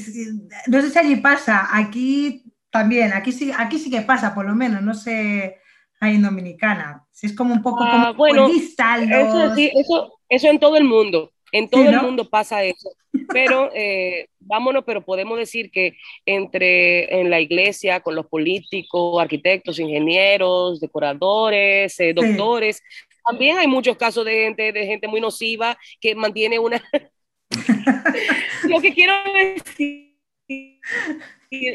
[0.67, 2.43] no sé si allí pasa, aquí
[2.73, 5.59] también, aquí sí, aquí sí que pasa, por lo menos, no sé,
[5.99, 7.05] ahí en Dominicana.
[7.11, 10.83] Si es como un poco como ah, bueno, eso, sí, eso, eso en todo el
[10.83, 12.89] mundo, en todo el mundo pasa eso.
[13.31, 19.77] Pero eh, vámonos, pero podemos decir que entre en la iglesia, con los políticos, arquitectos,
[19.77, 22.81] ingenieros, decoradores, eh, doctores,
[23.23, 26.81] también hay muchos casos de gente, de gente muy nociva que mantiene una...
[28.67, 30.17] lo que quiero decir,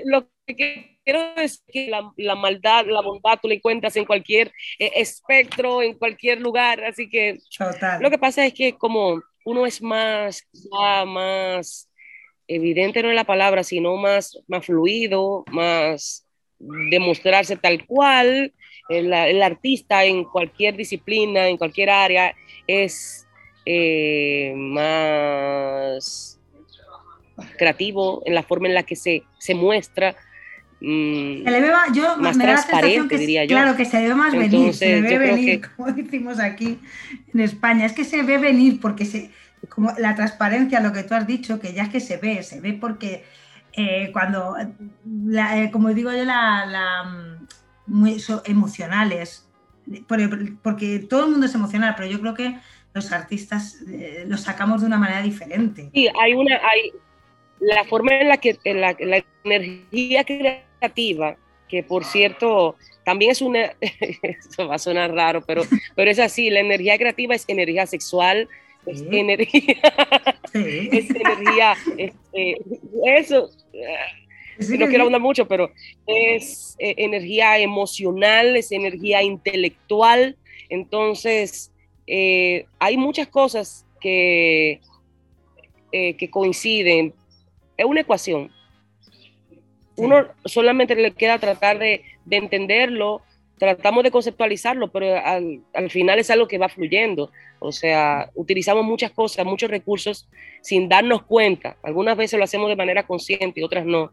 [0.06, 5.82] lo quiero decir que la, maldad, la bondad, tú la encuentras en cualquier eh, espectro,
[5.82, 7.38] en cualquier lugar, así que
[8.00, 10.46] lo que pasa es que como uno es más,
[11.06, 11.90] más
[12.46, 16.26] evidente no es la palabra, sino más, más fluido, más
[16.58, 18.52] demostrarse tal cual,
[18.88, 22.34] el, el artista en cualquier disciplina, en cualquier área,
[22.66, 23.26] es
[23.70, 26.40] eh, más
[27.58, 30.16] creativo, en la forma en la que se, se muestra.
[30.80, 33.56] Mm, se le ve más, yo, me transparente, que, diría yo.
[33.56, 36.78] Claro, que se ve más venir, se ve venir, como decimos aquí
[37.34, 37.86] en España.
[37.86, 39.30] Es que se ve venir porque se,
[39.68, 42.60] como la transparencia, lo que tú has dicho, que ya es que se ve, se
[42.60, 43.24] ve porque
[43.72, 47.46] eh, cuando, eh, como digo yo, la, la mm,
[47.86, 49.48] muy emocionales,
[50.06, 52.58] porque todo el mundo es emocional, pero yo creo que
[52.94, 55.90] los artistas eh, lo sacamos de una manera diferente.
[55.94, 56.92] Sí, hay una, hay
[57.60, 58.96] la forma en la que la,
[59.44, 60.24] energía
[60.78, 61.36] creativa,
[61.68, 65.62] que por cierto también es una, eso va a sonar raro, pero,
[65.94, 68.48] pero es así, la energía creativa es energía sexual,
[68.86, 69.76] es energía,
[70.52, 72.60] es energía, este,
[73.16, 73.50] eso,
[74.78, 75.70] no quiero hablar mucho, pero
[76.06, 80.36] es eh, energía emocional, es energía intelectual,
[80.68, 81.72] entonces
[82.06, 84.80] eh, hay muchas cosas que,
[85.92, 87.14] eh, que coinciden.
[87.76, 88.50] Es una ecuación.
[89.98, 93.22] Uno solamente le queda tratar de, entenderlo,
[93.58, 97.30] tratamos de conceptualizarlo, pero al, final es algo que va fluyendo.
[97.58, 100.28] O sea, utilizamos muchas cosas, muchos recursos
[100.62, 101.76] sin darnos cuenta.
[101.82, 104.12] Algunas veces lo hacemos de manera consciente y otras no,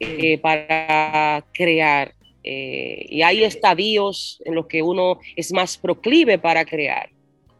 [0.00, 2.14] eh, para crear.
[2.44, 7.10] Eh, y hay estadios en los que uno es más proclive para crear.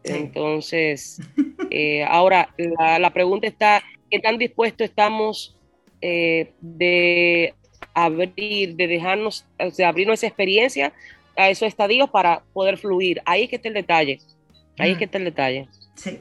[0.03, 1.21] Entonces,
[1.71, 5.55] eh, ahora la, pregunta está, ¿qué tan dispuestos estamos
[6.05, 7.53] eh, de
[7.93, 9.45] abrir, de dejarnos,
[9.77, 10.91] de abrir nuestra experiencia
[11.37, 13.21] a esos estadios para poder fluir?
[13.25, 14.19] Ahí es que está el detalle.
[14.77, 15.69] Ahí es que está el detalle.
[15.95, 16.19] Sí.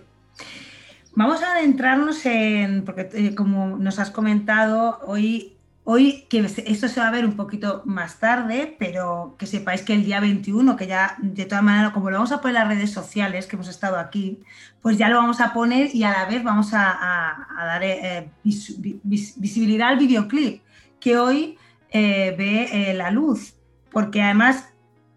[1.15, 7.09] Vamos a adentrarnos en, porque como nos has comentado, hoy Hoy, que esto se va
[7.09, 11.17] a ver un poquito más tarde, pero que sepáis que el día 21, que ya
[11.19, 13.99] de todas maneras, como lo vamos a poner en las redes sociales, que hemos estado
[13.99, 14.39] aquí,
[14.81, 19.89] pues ya lo vamos a poner y a la vez vamos a, dar eh, visibilidad
[19.89, 20.63] al videoclip,
[21.01, 21.59] que hoy
[21.91, 23.57] eh, ve eh, la luz,
[23.91, 24.69] porque además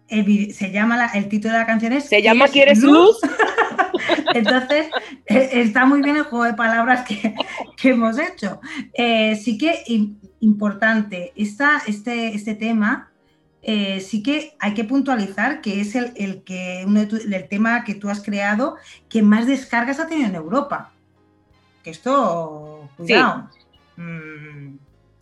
[0.08, 3.20] se llama el título de la canción es ¿Se llama ¿Quieres luz?
[4.34, 4.86] Entonces,
[5.26, 7.34] está muy bien el juego de palabras que,
[7.88, 8.60] hemos hecho.
[8.94, 9.82] sí que
[10.40, 11.32] importante.
[11.36, 13.10] Esta, este, este tema
[13.68, 18.22] eh, sí que hay que puntualizar que es el, que, el tema que tú has
[18.22, 18.76] creado
[19.08, 20.92] que más descargas ha tenido en Europa.
[21.82, 23.50] Que esto, cuidado.
[23.96, 24.76] Mm,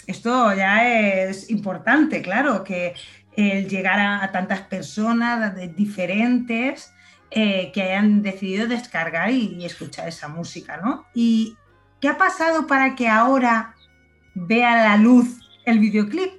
[0.06, 2.94] esto ya es importante, claro, que
[3.34, 6.92] el llegar a, tantas personas diferentes
[7.34, 11.06] eh, que hayan decidido descargar y, escuchar esa música, ¿no?
[11.14, 11.56] ¿Y
[12.00, 13.74] qué ha pasado para que ahora
[14.34, 16.32] vea la luz el videoclip.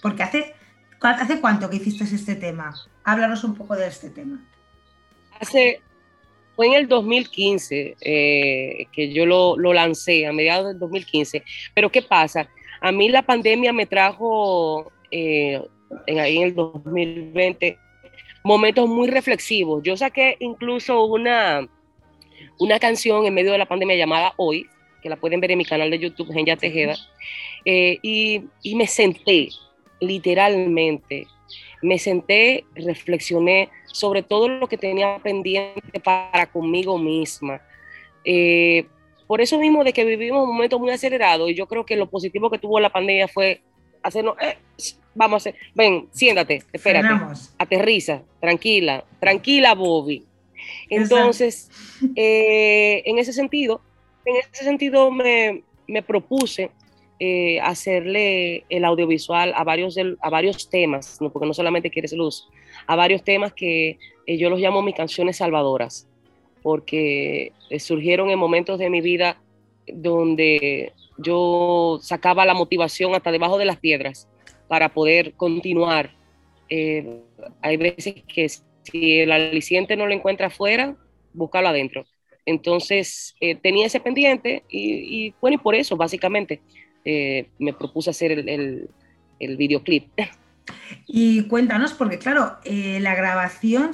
[0.00, 0.54] Porque hace,
[1.00, 2.74] ¿hace cuánto que hiciste este tema?
[3.04, 4.44] Háblanos un poco de este tema.
[5.40, 5.80] Hace,
[6.56, 11.44] fue en el 2015 eh, que yo lo, lancé, a mediados del 2015.
[11.74, 12.48] Pero ¿qué pasa?
[12.80, 15.62] A mí la pandemia me trajo eh,
[16.06, 17.78] en, ahí en el 2020
[18.42, 19.82] momentos muy reflexivos.
[19.82, 21.68] Yo saqué incluso una,
[22.58, 24.66] una canción en medio de la pandemia llamada Hoy,
[25.02, 26.96] que la pueden ver en mi canal de YouTube, Genya Tejeda,
[27.64, 29.48] eh, y, y, me senté,
[30.00, 31.26] literalmente,
[31.82, 37.60] me senté, reflexioné sobre todo lo que tenía pendiente para conmigo misma.
[38.24, 38.86] Eh,
[39.26, 42.08] por eso mismo de que vivimos un momento muy acelerado y yo creo que lo
[42.08, 43.62] positivo que tuvo la pandemia fue
[44.02, 44.58] hacernos, eh,
[45.14, 47.08] vamos a hacer, ven, siéntate, espérate,
[47.58, 50.24] aterriza, tranquila, tranquila Bobby.
[50.88, 51.70] Entonces,
[52.14, 53.80] en ese sentido,
[54.24, 55.62] en ese sentido me,
[56.06, 56.70] propuse
[57.18, 62.48] eh, hacerle el audiovisual a varios, a varios temas, porque no solamente quieres luz,
[62.86, 66.08] a varios temas que eh, yo los llamo mis canciones salvadoras,
[66.62, 69.40] porque eh, surgieron en momentos de mi vida
[69.86, 74.28] donde yo sacaba la motivación hasta debajo de las piedras
[74.68, 76.10] para poder continuar.
[76.68, 80.96] hay veces que si el aliciente no lo encuentra afuera,
[81.32, 82.04] búscalo adentro.
[82.46, 86.60] Entonces eh, tenía ese pendiente y, bueno, y por eso básicamente
[87.04, 88.88] eh, me propuse hacer el,
[89.38, 90.08] videoclip.
[91.06, 93.90] Y cuéntanos, porque claro, eh, la grabación,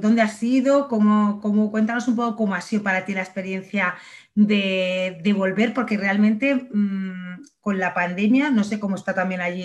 [0.00, 0.88] ¿dónde ha sido?
[0.88, 3.94] ¿Cómo, cómo, cuéntanos un poco cómo ha sido para ti la experiencia
[4.34, 9.64] de, volver, porque realmente mm, con la pandemia, no sé cómo está también allí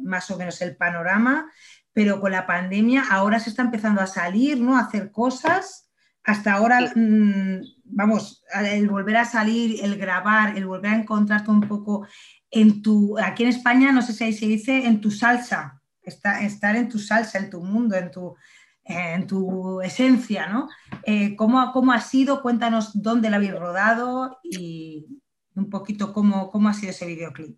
[0.00, 1.50] más o menos el panorama,
[1.92, 4.76] pero con la pandemia ahora se está empezando a salir, ¿no?
[4.76, 5.82] A hacer cosas
[6.24, 11.62] hasta ahora, mm, vamos, el volver a salir, el grabar, el volver a encontrarte un
[11.62, 12.06] poco
[12.50, 16.76] en tu, aquí en España, no sé si ahí se dice, en tu salsa, estar
[16.76, 18.36] en tu salsa, en tu mundo, en tu,
[18.84, 20.68] en tu esencia, ¿no?
[21.04, 22.42] Eh, ¿cómo, ha sido?
[22.42, 25.06] Cuéntanos dónde la habéis rodado y,
[25.54, 27.56] un poquito cómo, cómo ha sido ese videoclip.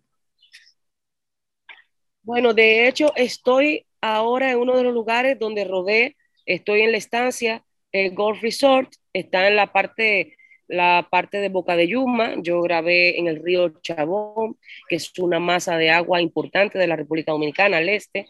[2.23, 6.97] Bueno, de hecho, estoy ahora en uno de los lugares donde rodé, estoy en la
[6.97, 10.35] estancia, el Golf Resort, está en la parte,
[10.67, 14.57] la parte de Boca de Yuma, yo grabé en el río Chabón,
[14.89, 18.27] que es una masa de agua importante de la República Dominicana al este,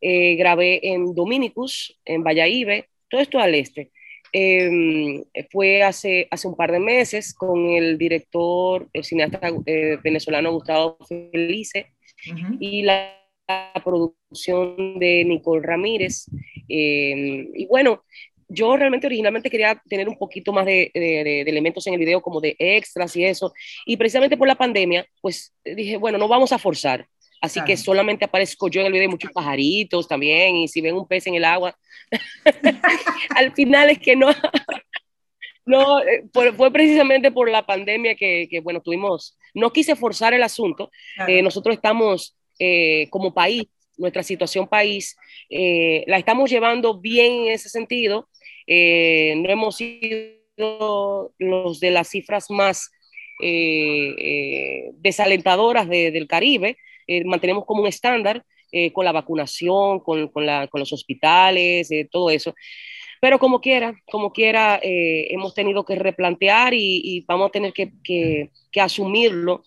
[0.00, 3.90] eh, grabé en Dominicus, en Valladolid, todo esto al este.
[4.32, 10.52] Em, fue hace, hace un par de meses con el director, el cineasta eh, venezolano
[10.52, 11.86] Gustavo Felice
[12.60, 13.22] y la,
[13.84, 16.26] producción de Nicole Ramírez.
[16.68, 18.02] Em, y bueno,
[18.48, 22.40] yo realmente originalmente quería tener un poquito más de, de, elementos en el video, como
[22.40, 23.52] de extras y eso.
[23.84, 27.06] Y precisamente por la pandemia, pues dije, bueno, no vamos a forzar.
[27.40, 31.06] Así que solamente aparezco yo en el video, muchos pajaritos también, y si ven un
[31.06, 31.76] pez en el agua,
[33.36, 34.28] al final es que no,
[35.66, 40.42] no, eh, fue precisamente por la pandemia que, que, bueno, tuvimos, no quise forzar el
[40.42, 40.90] asunto,
[41.26, 43.64] eh, nosotros estamos eh, como país,
[43.98, 45.16] nuestra situación país,
[45.48, 48.28] la estamos llevando bien en ese sentido,
[48.68, 52.90] no hemos sido los de las cifras más
[55.00, 60.66] desalentadoras del Caribe, eh, mantenemos como un estándar eh, con la vacunación, con, con, la,
[60.68, 62.54] con los hospitales, eh, todo eso.
[63.20, 67.92] Pero como quiera, como quiera, hemos tenido que replantear y, y vamos a tener que,
[68.04, 69.64] que, que, asumirlo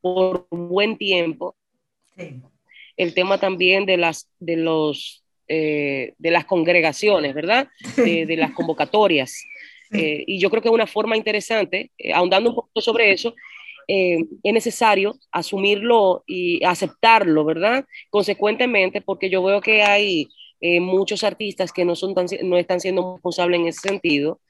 [0.00, 1.54] por buen tiempo.
[2.16, 2.42] Sí.
[2.96, 7.68] El tema también de las, de los, de las congregaciones, ¿verdad?
[7.96, 9.32] De, de las convocatorias.
[9.92, 10.24] Sí.
[10.26, 13.32] y yo creo que es una forma interesante, ahondando un poco sobre eso,
[13.90, 17.86] eh, es necesario asumirlo y aceptarlo, ¿verdad?
[18.10, 20.28] Consecuentemente, porque yo veo que hay
[20.60, 24.40] eh, muchos artistas que no, son no están siendo responsables en ese sentido.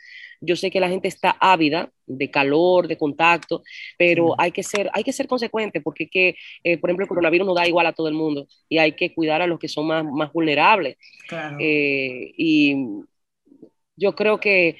[0.41, 3.63] Yo sé que la gente está ávida de calor, de contacto,
[3.97, 7.47] pero hay, que ser, hay que ser consecuente porque que, eh, por ejemplo, el coronavirus
[7.47, 9.87] no da igual a todo el mundo y hay que cuidar a los que son
[9.87, 10.97] más, más vulnerables.
[11.57, 12.75] y
[13.97, 14.77] yo creo que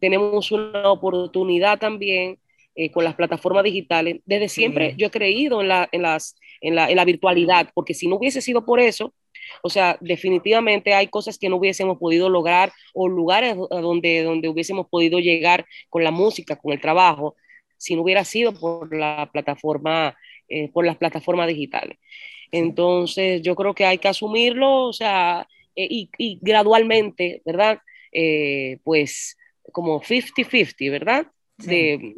[0.00, 2.38] tenemos una oportunidad también
[2.80, 4.20] eh, con las plataformas digitales.
[4.24, 7.92] Desde siempre yo he creído en la, en, las, en, la, en la virtualidad, porque
[7.92, 9.12] si no hubiese sido por eso,
[9.64, 14.86] o sea, definitivamente hay cosas que no hubiésemos podido lograr o lugares donde, donde hubiésemos
[14.86, 17.34] podido llegar con la música, con el trabajo,
[17.78, 20.16] si no hubiera sido por la plataforma,
[20.48, 21.98] eh, por las plataformas digitales.
[22.52, 27.80] Entonces, yo creo que hay que asumirlo, o sea, eh, y, y, gradualmente, ¿verdad?
[28.84, 29.36] pues
[29.72, 31.26] como 50-50, ¿verdad?
[31.58, 31.66] Sí.
[31.66, 32.14] De,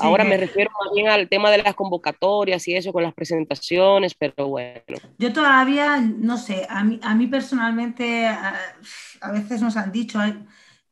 [0.00, 4.14] Ahora me refiero más bien al tema de las convocatorias y eso con las presentaciones,
[4.14, 4.98] pero bueno.
[5.18, 8.54] Yo todavía, no sé, a mí, a mí personalmente, a,
[9.20, 10.20] a veces nos han dicho,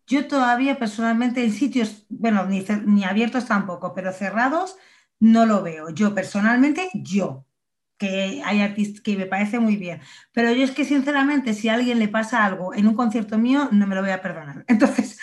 [0.07, 4.77] yo todavía personalmente en sitios, bueno, ni, ni abiertos tampoco, pero cerrados,
[5.21, 5.91] no lo veo.
[5.91, 7.45] Yo personalmente, yo,
[7.99, 10.01] que hay artistas que me parece muy bien.
[10.33, 13.69] Pero yo es que sinceramente, si a alguien le pasa algo en un concierto mío,
[13.73, 14.65] no me lo voy a perdonar.
[14.69, 15.19] Entonces,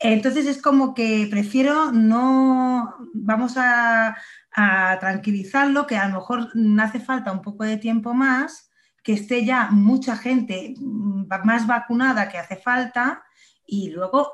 [0.00, 4.16] entonces es como que prefiero no, vamos a,
[4.52, 6.48] a tranquilizarlo, que a lo mejor
[6.80, 8.70] hace falta un poco de tiempo más,
[9.02, 13.22] que esté ya mucha gente más vacunada que hace falta
[13.66, 14.32] y luego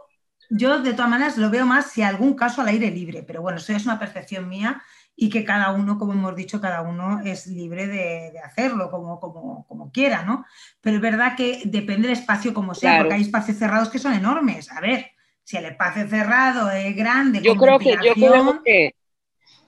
[0.51, 3.59] yo de todas maneras lo veo más si algún caso al aire libre, pero bueno,
[3.59, 4.83] eso es una percepción mía
[5.17, 9.19] y que cada uno, como hemos dicho, cada uno es libre de, de hacerlo como,
[9.19, 10.45] como, como, quiera, ¿no?
[10.81, 13.05] Pero es verdad que depende del espacio como sea, claro.
[13.05, 14.71] porque hay espacios cerrados que son enormes.
[14.71, 15.16] A ver,
[15.47, 17.41] si el espacio cerrado es grande.
[17.41, 18.97] Yo creo que, yo creo que,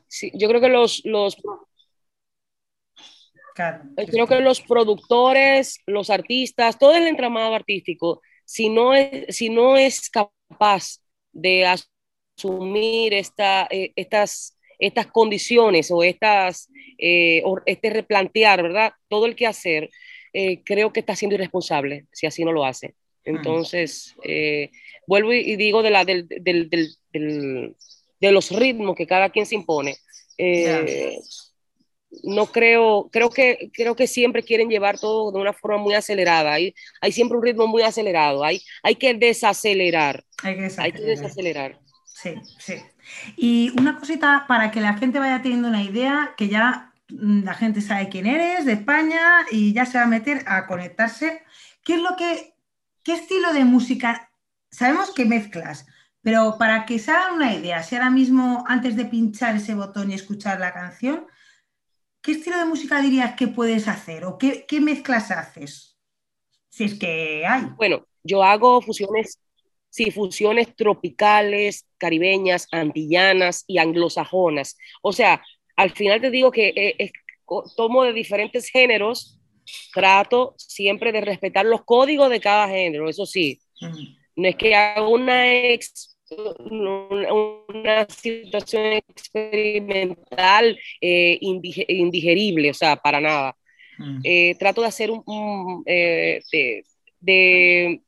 [0.09, 1.37] sí, yo creo que los, los
[3.55, 9.51] Claro, creo que los productores, los artistas, todo el entramado artístico, si no es, si
[9.51, 10.99] no es capaz
[11.33, 11.67] de
[12.37, 18.93] asumir esta, eh, estas estas condiciones o, estas, eh, o este replantear, ¿verdad?
[19.09, 19.91] Todo el que hacer,
[20.33, 22.95] eh, creo que está siendo irresponsable si así no lo hace.
[23.29, 24.71] Entonces, eh,
[25.07, 27.77] vuelvo y, digo de, la, del, del, del,
[28.21, 29.97] de los ritmos que cada quien se impone.
[30.39, 31.19] Eh,
[32.23, 36.55] no creo, creo que, creo que siempre quieren llevar todo de una forma muy acelerada.
[36.55, 38.45] Hay, hay siempre un ritmo muy acelerado.
[38.45, 40.25] Hay, hay que desacelerar.
[40.43, 40.85] Hay que desacelerar.
[40.87, 41.81] Hay que desacelerar.
[42.05, 42.75] Sí, sí.
[43.37, 47.55] Y una cosita para que la gente vaya teniendo una idea, que ya mm, la
[47.55, 51.43] gente sabe quién eres, de España, y ya se va a meter a conectarse.
[51.85, 52.55] ¿Qué es lo que,
[53.09, 54.31] qué estilo de música?
[54.71, 55.87] Sabemos que mezclas,
[56.21, 60.11] pero para que se hagan una idea, si ahora mismo, antes de pinchar ese botón
[60.11, 61.27] y escuchar la canción,
[62.21, 65.99] ¿qué estilo de música dirías que puedes hacer o qué, qué mezclas haces?
[66.69, 67.63] Si es que hay.
[67.79, 69.39] Bueno, yo hago fusiones
[69.89, 74.77] sí, fusiones tropicales, caribeñas, antillanas y anglosajonas.
[75.01, 75.43] O sea,
[75.77, 77.11] al final te digo que eh,
[77.75, 79.38] tomo de diferentes géneros,
[79.93, 83.61] trato siempre de respetar los códigos de cada género, eso sí.
[84.37, 85.45] No es que haga una,
[87.69, 93.57] una situación experimental eh, indigerible, o sea, para nada.
[94.23, 96.43] Eh, trato de hacer un, de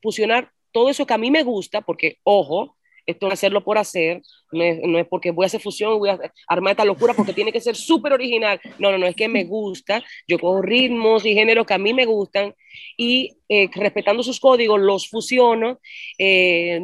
[0.01, 4.21] fusionar todo eso que a mí me gusta, porque, ojo, esto es hacerlo por hacer,
[4.51, 7.61] no es, porque voy a hacer fusión, voy a armar esta locura porque tiene que
[7.61, 8.59] ser súper original.
[8.79, 11.93] No, no, no, es que me gusta, yo cojo ritmos y géneros que a mí
[11.93, 12.53] me gustan
[12.97, 15.79] y eh, respetando sus códigos los fusiono
[16.17, 16.81] eh,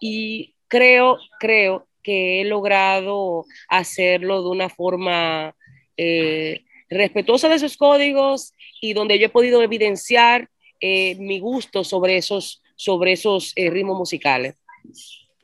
[0.00, 5.54] y creo, creo que he logrado hacerlo de una forma
[5.96, 10.48] eh, respetuosa de esos códigos y donde yo he podido evidenciar
[10.82, 14.54] mi gusto sobre esos, sobre esos ritmos musicales.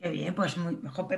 [0.01, 0.55] Qué bien, pues,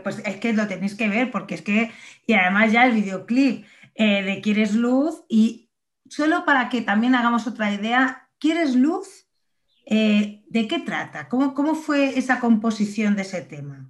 [0.04, 1.92] pues es que lo tenéis que ver, porque es que,
[2.28, 3.66] y además ya el videoclip
[3.96, 5.70] eh, de Quieres Luz, y
[6.10, 9.30] solo para que también hagamos otra idea, ¿Quieres Luz?
[9.86, 11.30] Eh, ¿De qué trata?
[11.30, 13.90] ¿Cómo, ¿Cómo fue esa composición de ese tema?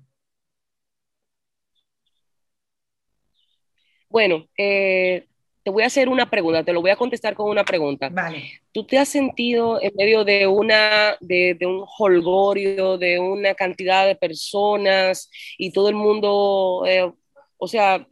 [4.09, 5.27] Bueno, eh,
[5.63, 8.09] te voy a hacer una pregunta, te lo voy a contestar con una pregunta.
[8.09, 8.61] Vale.
[8.73, 14.15] ¿Tú te has sentido en medio de, una, de, un holgorio, de una cantidad de
[14.15, 17.09] personas y todo el mundo, eh,
[17.57, 18.05] o sea,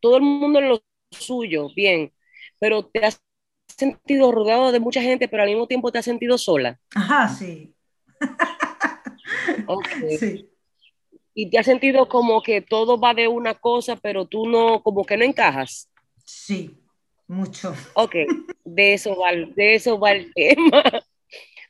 [0.00, 2.12] todo el mundo en lo suyo, bien,
[2.58, 3.22] pero te has
[3.68, 6.80] sentido rodeado de mucha gente, pero al mismo tiempo te has sentido sola?
[6.94, 7.74] Ajá, sí.
[9.68, 10.18] Okay.
[10.18, 10.48] Sí.
[11.34, 15.04] Y te has sentido como que todo va de una cosa, pero tú no, como
[15.04, 15.90] que no encajas.
[16.24, 16.78] Sí,
[17.28, 17.74] mucho.
[17.94, 18.14] Ok,
[18.64, 20.82] de eso va, de eso va el tema.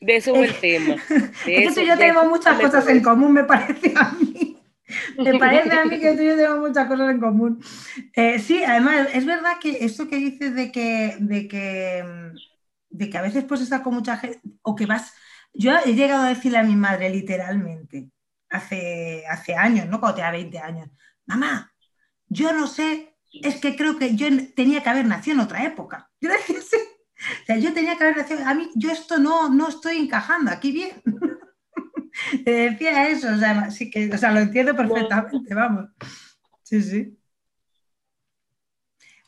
[0.01, 0.95] De eso va el tema.
[0.95, 4.57] es que tú y yo tenemos muchas cosas en común, me parece a mí.
[5.19, 7.63] Me parece a mí que tú y yo tenemos muchas cosas en común.
[8.15, 12.05] Eh, sí, además, es verdad que esto que dices de que, de que,
[12.91, 15.15] de que a veces pues estar con mucha gente, o que vas,
[15.53, 18.11] yo he llegado a decirle a mi madre literalmente,
[18.51, 19.99] hace, hace años, ¿no?
[19.99, 20.89] Cuando tenía 20 años,
[21.25, 21.73] mamá,
[22.29, 26.11] yo no sé es que creo que yo tenía que haber nacido en otra época.
[27.19, 27.23] Sí.
[27.43, 30.51] O sea, yo tenía que haber nacido, a mí, yo esto no, no estoy encajando
[30.51, 30.91] aquí bien.
[32.45, 35.87] Te decía eso, o sea, sí que, o sea, lo entiendo perfectamente, vamos.
[36.63, 37.17] Sí, sí.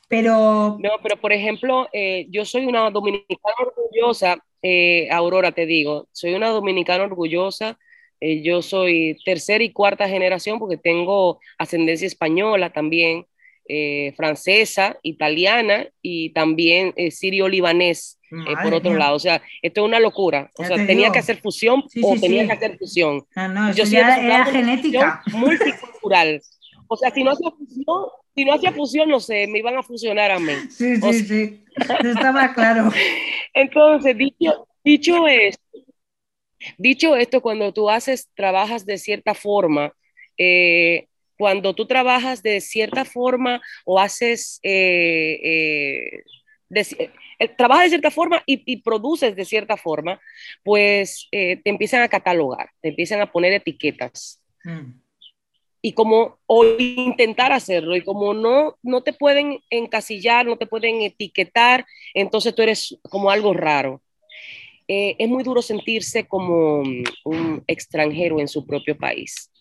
[0.08, 0.78] Pero.
[0.80, 6.34] No, pero por ejemplo, eh, yo soy una dominicana orgullosa, eh, Aurora, te digo, soy
[6.34, 7.78] una dominicana orgullosa.
[8.20, 13.26] Eh, yo soy tercera y cuarta generación porque tengo ascendencia española también.
[13.70, 19.16] Eh, francesa, italiana y también eh, sirio-libanés, eh, por otro lado.
[19.16, 20.50] O sea, esto es una locura.
[20.56, 23.26] O sea, tenía que hacer fusión o tenía que hacer fusión.
[23.36, 25.22] No, Yo ya era genética.
[25.32, 26.40] Multicultural.
[26.86, 29.82] O sea, si no hacía fusión, si no hacía fusión, no sé, me iban a
[29.82, 30.52] fusionar a mí.
[30.70, 31.64] Sí, sí, sí.
[31.76, 32.90] Estaba claro.
[33.52, 35.62] Entonces, dicho, dicho esto,
[36.78, 39.92] dicho esto, cuando tú haces, trabajas de cierta forma,
[40.38, 41.07] eh,
[41.38, 48.42] cuando tú trabajas de cierta forma o haces, eh, eh, eh, trabajas de cierta forma
[48.44, 50.20] y, produces de cierta forma,
[50.64, 54.42] pues te empiezan a catalogar, te empiezan a poner etiquetas.
[54.64, 55.00] Mm.
[55.80, 61.02] Y como, o intentar hacerlo, y como no, no te pueden encasillar, no te pueden
[61.02, 64.02] etiquetar, entonces tú eres como algo raro.
[64.88, 66.82] es muy duro sentirse como
[67.24, 69.52] un extranjero en su propio país.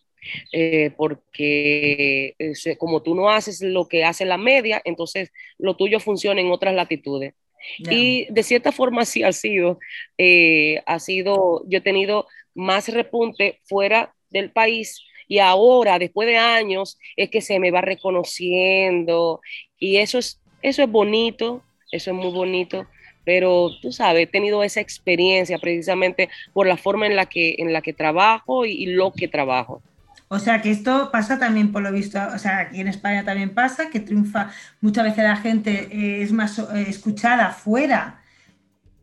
[0.51, 2.35] Eh, porque
[2.77, 6.73] como tú no haces lo que hace la media, entonces lo tuyo funciona en otras
[6.73, 7.33] latitudes.
[7.79, 9.79] Y de cierta forma sí ha sido,
[10.17, 16.37] eh, ha sido, yo he tenido más repunte fuera del país y ahora, después de
[16.37, 19.41] años, es que se me va reconociendo
[19.77, 22.87] y eso es, eso es bonito, eso es muy bonito,
[23.25, 27.73] pero tú sabes, he tenido esa experiencia precisamente por la forma en la que, en
[27.73, 29.81] la que trabajo y lo que trabajo.
[30.29, 33.53] O sea que esto pasa también por lo visto, o sea, aquí en España también
[33.53, 34.49] pasa, que triunfa,
[34.81, 38.21] muchas veces la gente eh, es más eh, escuchada fuera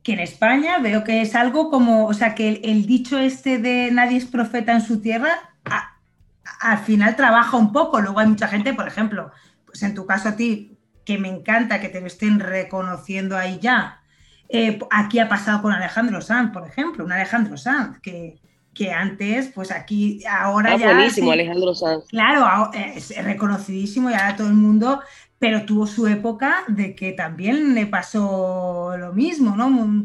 [0.05, 0.79] que en España.
[0.79, 4.73] Veo que es algo como, o sea, que el, dicho este de nadie es profeta
[4.73, 5.33] en su tierra,
[6.61, 8.01] al final trabaja un poco.
[8.01, 9.33] Luego hay mucha gente, por ejemplo,
[9.67, 13.59] pues en tu caso a ti, que me encanta que te lo estén reconociendo ahí
[13.61, 14.03] ya.
[14.49, 18.39] Eh, aquí ha pasado con Alejandro Sanz, por ejemplo, un Alejandro Sanz que
[18.75, 20.95] que antes, pues aquí, ahora ah, ya...
[20.95, 22.05] buenísimo, Alejandro Sanz.
[22.09, 25.01] Claro, es reconocidísimo y ahora todo el mundo,
[25.39, 30.05] pero tuvo su época de que también le pasó lo mismo, ¿no?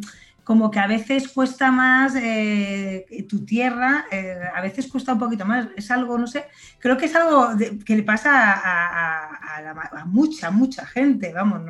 [0.49, 5.45] como que a veces cuesta más eh, tu tierra, eh, a veces cuesta un poquito
[5.45, 5.67] más.
[5.77, 6.45] Es algo, no sé,
[6.79, 7.49] creo que es algo
[7.85, 11.61] que le pasa a, mucha, mucha gente, vamos,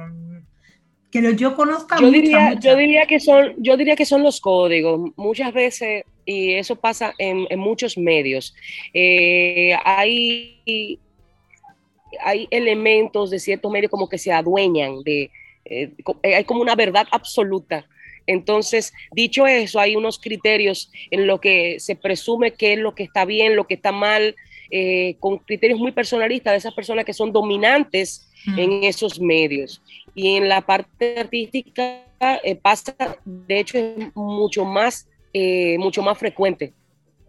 [1.12, 5.12] que yo conozca yo diría, Yo diría, que son, yo diría que son los códigos.
[5.18, 8.56] Muchas veces, y eso pasa en, muchos medios,
[8.94, 11.00] eh, hay,
[12.22, 15.32] hay elementos de ciertos medios como que se adueñan de...
[16.24, 17.86] hay como una verdad absoluta
[18.30, 23.02] entonces, dicho eso, hay unos criterios en lo que se presume que es lo que
[23.02, 24.36] está bien, lo que está mal,
[24.70, 28.60] eh, con criterios muy personalistas de esas personas que son dominantes mm.
[28.60, 29.82] en esos medios.
[30.14, 32.04] Y en la parte artística
[32.44, 36.74] eh, pasa, de hecho, es mucho más, eh, mucho más frecuente,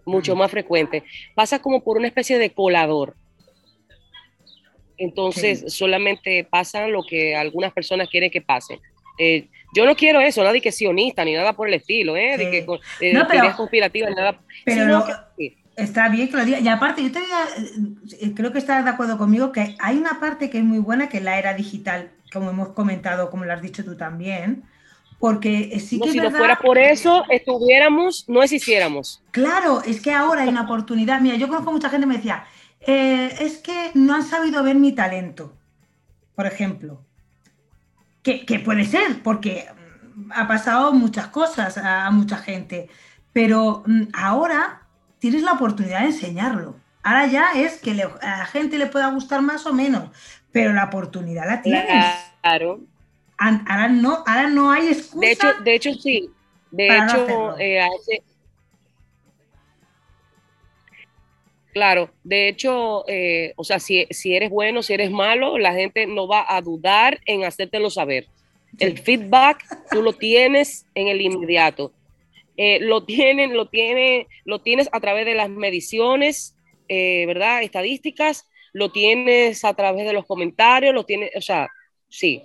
[0.04, 1.04] mucho más frecuente.
[1.34, 3.16] Pasa como por una especie de colador.
[4.96, 8.80] Entonces, solamente pasa lo que algunas personas quieren que pase.
[9.18, 12.36] Eh, yo no quiero eso, nada de que sionista ni nada por el estilo, ¿eh?
[12.36, 14.40] De que eh, no, pero, nada.
[14.64, 15.04] Pero
[15.76, 16.58] está bien que lo diga.
[16.58, 20.50] Y aparte, yo te eh, creo que estás de acuerdo conmigo que hay una parte
[20.50, 23.62] que es muy buena, que es la era digital, como hemos comentado, como lo has
[23.62, 24.64] dicho tú también.
[25.20, 29.22] Porque sí que si no fuera por eso, estuviéramos, no existiéramos.
[29.30, 31.20] Claro, es que ahora hay una oportunidad.
[31.20, 32.44] Mira, yo conozco mucha gente que me decía,
[32.80, 35.52] es que no han sabido ver mi talento,
[36.34, 37.04] por ejemplo
[38.22, 39.66] que, puede ser, porque
[40.14, 42.88] mm, ha pasado muchas cosas a, mucha gente,
[43.32, 44.82] pero mm, ahora
[45.18, 46.76] tienes la oportunidad de enseñarlo.
[47.02, 50.10] Ahora ya es que a la gente le pueda gustar más o menos,
[50.52, 52.04] pero la oportunidad la tienes.
[52.42, 52.80] Claro.
[53.40, 55.20] Ahora no, ahora no hay excusa.
[55.20, 56.30] De hecho, de hecho sí.
[56.70, 57.80] De hecho, eh,
[61.72, 66.26] Claro, de hecho, eh, o sea, si, eres bueno, si eres malo, la gente no
[66.26, 68.26] va a dudar en hacértelo saber.
[68.78, 71.92] El feedback tú lo tienes en el inmediato.
[72.56, 76.56] Eh, lo tienen, lo tiene, lo tienes a través de las mediciones,
[76.88, 77.62] ¿verdad?
[77.62, 81.68] Estadísticas, lo tienes a través de los comentarios, lo tienes, o sea,
[82.08, 82.42] sí,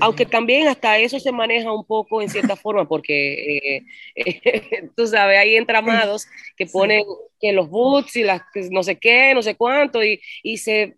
[0.00, 3.82] aunque también hasta eso se maneja un poco en cierta forma, porque
[4.14, 6.26] eh, tú sabes, hay entramados
[6.56, 7.04] que ponen
[7.40, 10.94] que los boots y las no sé qué, no sé cuánto, y, y se,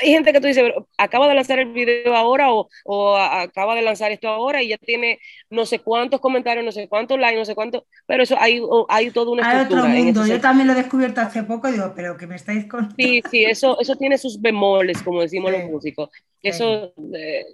[0.00, 3.82] hay gente que tú dices, acaba de lanzar el video ahora o, o, acaba de
[3.82, 5.18] lanzar esto ahora y ya tiene
[5.48, 9.10] no sé cuántos comentarios, no sé cuántos likes, no sé cuántos, pero eso hay, hay
[9.10, 10.26] toda una hay Otro mundo.
[10.26, 12.94] Yo también lo he descubierto hace poco y digo, pero que me estáis contando.
[12.96, 16.10] Sí, sí, eso, eso tiene sus bemoles, como decimos los músicos.
[16.42, 16.92] Eso...
[17.14, 17.44] Eh,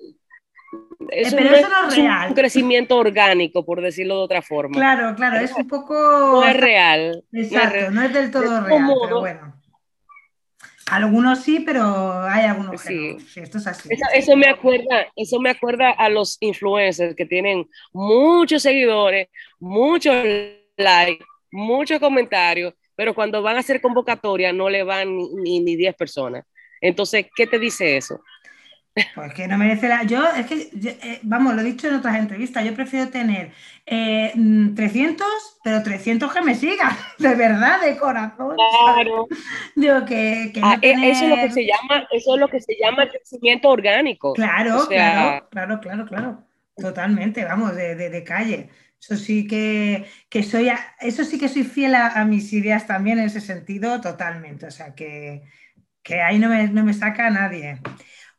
[1.10, 2.28] es, eh, pero eso no es, real.
[2.28, 4.74] un crecimiento orgánico, por decirlo de otra forma.
[4.74, 5.94] Claro, claro, es un poco...
[5.94, 7.24] No es real.
[7.32, 9.56] Exacto, no es, del todo real, pero bueno.
[10.90, 13.40] Algunos sí, pero hay algunos que sí.
[13.40, 13.88] esto es así.
[14.14, 20.14] Eso, me acuerda, eso me acuerda a los influencers que tienen muchos seguidores, muchos
[20.76, 25.08] likes, muchos comentarios, pero cuando van a hacer convocatoria no le van
[25.42, 26.44] ni, ni 10 personas.
[26.80, 28.20] Entonces, ¿qué te dice eso?
[29.14, 30.04] Pues que no merece la.
[30.04, 33.52] Yo, es que, eh, vamos, lo he dicho en otras entrevistas, yo prefiero tener
[33.84, 38.56] 300, eh, pero 300 que me sigan, de verdad, de corazón.
[38.56, 39.26] Claro.
[39.76, 40.50] Digo que.
[40.62, 43.68] Ah, e, eso, es lo que se llama, eso es lo que se llama crecimiento
[43.68, 44.32] orgánico.
[44.32, 46.46] Claro, claro, claro, claro, claro.
[46.74, 48.70] Totalmente, vamos, de, de, calle.
[48.98, 50.70] Eso sí que, que, soy,
[51.00, 54.66] eso sí que soy fiel a, mis ideas también en ese sentido, totalmente.
[54.66, 55.42] O sea que,
[56.02, 57.78] que ahí no me, no me saca nadie.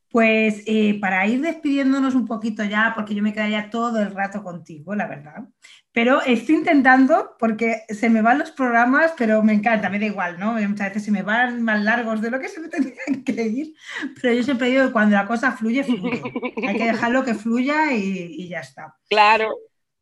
[0.09, 4.41] Pues eh, para ir despidiéndonos un poquito ya, porque yo me quedaría todo el rato
[4.43, 5.43] contigo, la verdad.
[5.91, 10.39] Pero estoy intentando, porque se me van los programas, pero me encanta, me da igual,
[10.39, 10.53] ¿no?
[10.53, 13.73] Muchas veces se me van más largos de lo que se me tendrían que ir,
[14.21, 16.21] pero yo siempre digo que cuando la cosa fluye, fluye.
[16.67, 18.95] Hay que dejarlo que fluya y ya está.
[19.09, 19.49] Claro.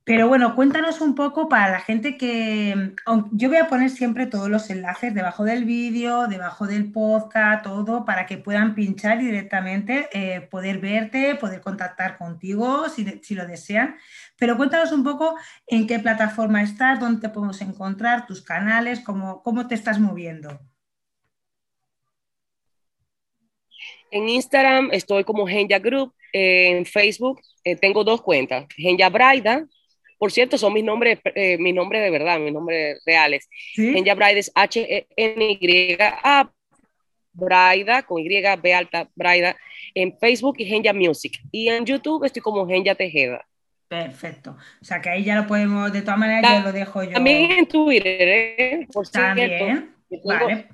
[0.06, 2.94] Pero bueno, cuéntanos un poco para la gente que...
[3.32, 8.06] Yo voy a poner siempre todos los enlaces debajo del vídeo, debajo del podcast, todo,
[8.06, 13.96] para que puedan pinchar directamente, eh, poder verte, poder contactar contigo si, lo desean.
[14.38, 19.42] Pero cuéntanos un poco en qué plataforma estás, dónde te podemos encontrar, tus canales, cómo,
[19.42, 20.60] cómo te estás moviendo.
[24.12, 29.66] En Instagram estoy como Genya Group, en Facebook eh, tengo dos cuentas, Genya Braida
[30.18, 33.50] por cierto, son mis nombres, eh, mis nombres de verdad, mis nombres reales.
[33.74, 34.02] ¿Sí?
[34.16, 36.52] Braida es H-N-Y-A,
[37.34, 39.56] Braida, con Y, B alta, Braida,
[39.94, 41.40] en Facebook y Genya Music.
[41.52, 43.46] Y en YouTube estoy como Genya Tejeda.
[43.88, 44.58] Perfecto.
[44.82, 47.12] O sea que ahí ya lo podemos, de todas maneras, ya lo dejo yo.
[47.12, 48.88] También en Twitter, ¿eh?
[48.92, 49.94] Por También.
[50.10, 50.68] Tengo, vale.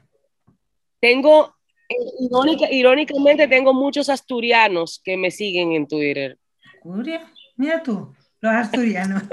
[0.99, 1.55] tengo
[1.89, 6.37] eh, irónicamente, tengo muchos asturianos que me siguen en Twitter.
[7.57, 8.13] Mira tú.
[8.41, 9.23] Los asturianos.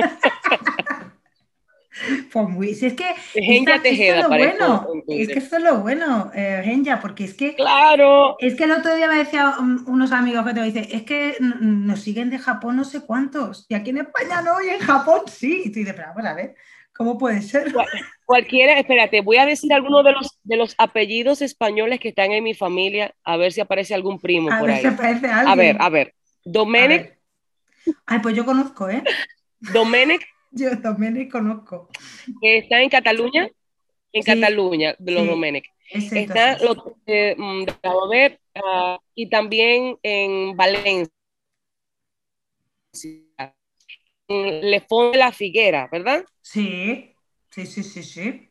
[2.32, 5.80] Pues muy, si es que Tejeda, esto es lo bueno, es que esto es lo
[5.80, 10.12] bueno, eh, Genja, porque es que claro, es que el otro día me decía unos
[10.12, 13.90] amigos que te dicen, es que nos siguen de Japón no sé cuántos, y aquí
[13.90, 16.54] en España no, y en Japón sí, y tú dices, pero vamos a ver,
[16.92, 17.72] ¿cómo puede ser?
[18.24, 22.44] Cualquiera, espérate, voy a decir algunos de los, de los apellidos españoles que están en
[22.44, 24.82] mi familia, a ver si aparece algún primo a por ver ahí.
[24.82, 25.48] Si aparece alguien.
[25.48, 27.18] A ver, a ver, Domenech.
[28.07, 29.03] Ay, pues yo conozco, ¿eh?
[29.61, 31.89] Domenech yo también conozco.
[32.43, 33.49] Está en Cataluña,
[34.12, 35.64] en sí, Cataluña, de los sí, Domenech.
[35.91, 36.76] Está los,
[37.07, 37.36] eh,
[37.82, 41.12] a ver, uh, y también en Valencia.
[44.28, 46.24] Le de la Figuera, ¿verdad?
[46.43, 47.14] Sí,
[47.51, 48.51] sí, sí, sí, sí.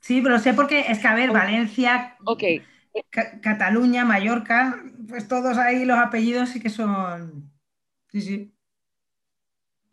[0.00, 2.62] Sí, pero sé porque es que, a ver, Valencia, okay.
[3.08, 7.50] Ca Cataluña, Mallorca, pues todos ahí los apellidos sí que son.
[8.10, 8.53] Sí, sí.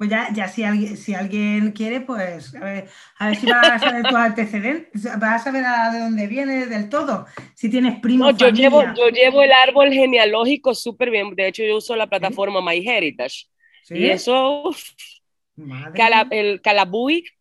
[0.01, 2.89] Pues ya, ya si, alguien, si alguien quiere, pues a ver,
[3.19, 6.71] a ver si vas a saber tus antecedentes, vas a saber a de dónde vienes
[6.71, 8.33] del todo, si tienes primos.
[8.33, 12.07] No, yo, llevo, yo llevo el árbol genealógico súper bien, de hecho yo uso la
[12.07, 12.65] plataforma ¿Sí?
[12.65, 13.45] MyHeritage.
[13.83, 13.93] ¿Sí?
[13.93, 14.71] Y eso,
[15.93, 17.37] Cala, el Calabuic,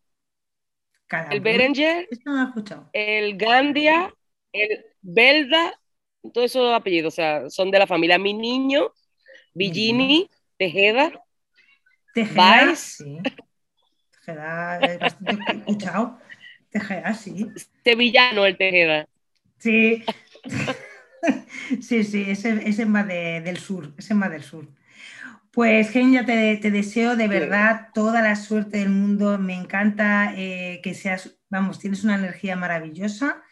[1.30, 2.54] el Berenger, no
[2.92, 4.12] el Gandia,
[4.52, 5.80] el Belda,
[6.34, 8.92] todos esos apellidos, o sea, son de la familia Mi Niño,
[9.54, 11.10] Villini, Tejeda,
[12.14, 13.18] Tejeda, sí.
[14.12, 16.18] Tejeda, es bastante escuchado.
[16.70, 17.46] Tejeda, sí.
[17.84, 19.06] Sevillano el Tejeda.
[19.58, 20.04] Sí.
[21.82, 24.66] Sí, sí, ese, ese es más de, del sur, ese es más del sur.
[25.50, 29.36] Pues Genia, te, te, deseo de verdad toda la suerte del mundo.
[29.38, 33.42] Me encanta eh, que seas, vamos, tienes una energía maravillosa.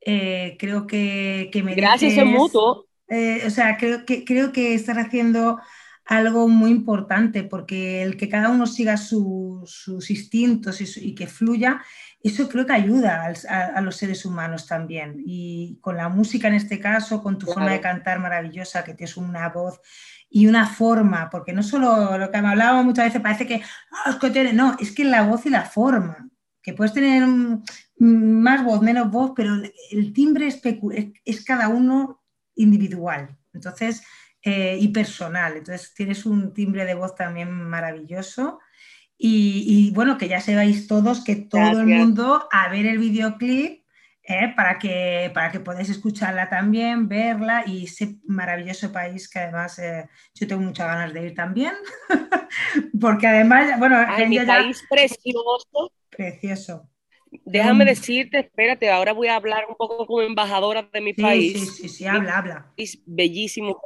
[0.00, 2.86] Eh, creo que, que mereces, Gracias, es mutuo.
[3.08, 5.58] Eh, o sea, creo que, creo que estás haciendo
[6.06, 11.14] algo muy importante, porque el que cada uno siga su, sus instintos y, su, y,
[11.16, 11.82] que fluya,
[12.22, 15.20] eso creo que ayuda a, a, a, los seres humanos también.
[15.26, 17.60] Y con la música en este caso, con tu claro.
[17.60, 19.80] forma de cantar maravillosa, que tienes una voz
[20.30, 23.62] y una forma, porque no solo lo que hablábamos muchas veces parece que,
[24.06, 26.28] oh, es que no, es que la voz y la forma,
[26.62, 27.26] que puedes tener
[27.98, 29.56] más voz, menos voz, pero
[29.90, 30.60] el timbre es,
[31.24, 32.22] es cada uno
[32.54, 33.36] individual.
[33.52, 34.02] Entonces,
[34.48, 35.56] eh, y personal.
[35.56, 38.60] Entonces tienes un timbre de voz también maravilloso.
[39.18, 41.80] Y, y bueno, que ya sepáis todos que todo Gracias.
[41.80, 43.82] el mundo a ver el videoclip
[44.22, 49.80] eh, para, que, para que podáis escucharla también, verla y ese maravilloso país que además
[49.80, 51.72] eh, yo tengo muchas ganas de ir también.
[53.00, 54.46] Porque además, bueno, Ay, mi ya...
[54.46, 55.92] país precioso.
[56.08, 56.88] Precioso.
[57.44, 61.20] Déjame um, decirte, espérate, ahora voy a hablar un poco como embajadora de mi sí,
[61.20, 61.52] país.
[61.52, 62.72] Sí, sí, sí, habla, habla.
[62.76, 63.80] Es bellísimo,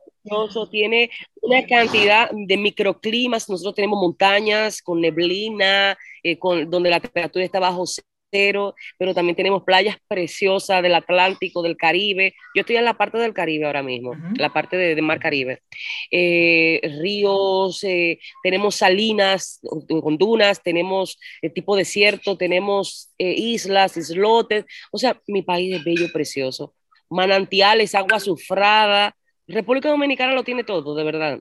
[0.71, 1.11] tiene
[1.43, 3.49] una cantidad de microclimas.
[3.49, 7.85] Nosotros tenemos montañas con neblina, eh, con, donde la temperatura está bajo
[8.31, 12.35] cero, pero también tenemos playas preciosas del Atlántico, del Caribe.
[12.55, 14.39] Yo estoy en la parte del Caribe ahora mismo, uh -huh.
[14.39, 15.63] la parte de, de, Mar Caribe.
[16.11, 19.61] Eh, ríos, eh, tenemos salinas
[20.03, 21.19] con dunas, tenemos
[21.55, 24.65] tipo desierto, tenemos eh, islas, islotes.
[24.93, 26.75] O sea, mi país es bello, precioso.
[27.09, 29.17] Manantiales, agua azufrada,
[29.51, 31.41] República Dominicana lo tiene todo, de verdad.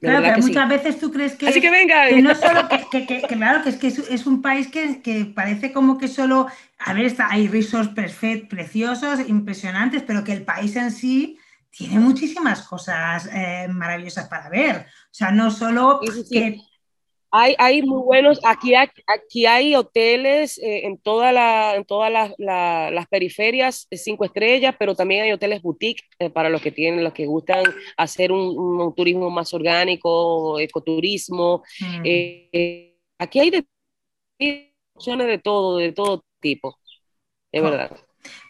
[0.00, 0.74] De claro, verdad pero muchas sí.
[0.76, 2.08] veces tú crees que, Así que, venga.
[2.08, 5.98] que no solo que, claro, que es que es, es un país que, parece como
[5.98, 6.46] que solo,
[6.78, 11.38] a ver, está, hay rizos perfect, preciosos, impresionantes, pero que el país en sí
[11.70, 14.86] tiene muchísimas cosas eh, maravillosas para ver.
[14.86, 16.60] O sea, no solo sí, sí, que
[17.34, 22.12] hay, hay muy buenos, aquí hay, aquí hay hoteles eh, en, toda la, en todas
[22.12, 26.70] las, la, las periferias, cinco estrellas, pero también hay hoteles boutique eh, para los que
[26.70, 27.64] tienen, los que gustan
[27.96, 31.62] hacer un, un turismo más orgánico, ecoturismo.
[31.80, 32.02] Mm.
[32.04, 33.66] Eh, aquí hay de,
[34.92, 36.78] opciones de todo, de todo tipo,
[37.50, 37.64] de oh.
[37.64, 37.96] verdad.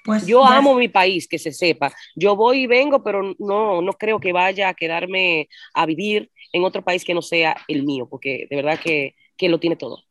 [0.04, 0.56] Pues yo ya...
[0.56, 1.94] amo mi país, que se sepa.
[2.16, 6.64] Yo voy y vengo, pero no, no creo que vaya a quedarme a vivir en
[6.64, 10.04] otro país que no sea el mío, porque de verdad que, que lo tiene todo.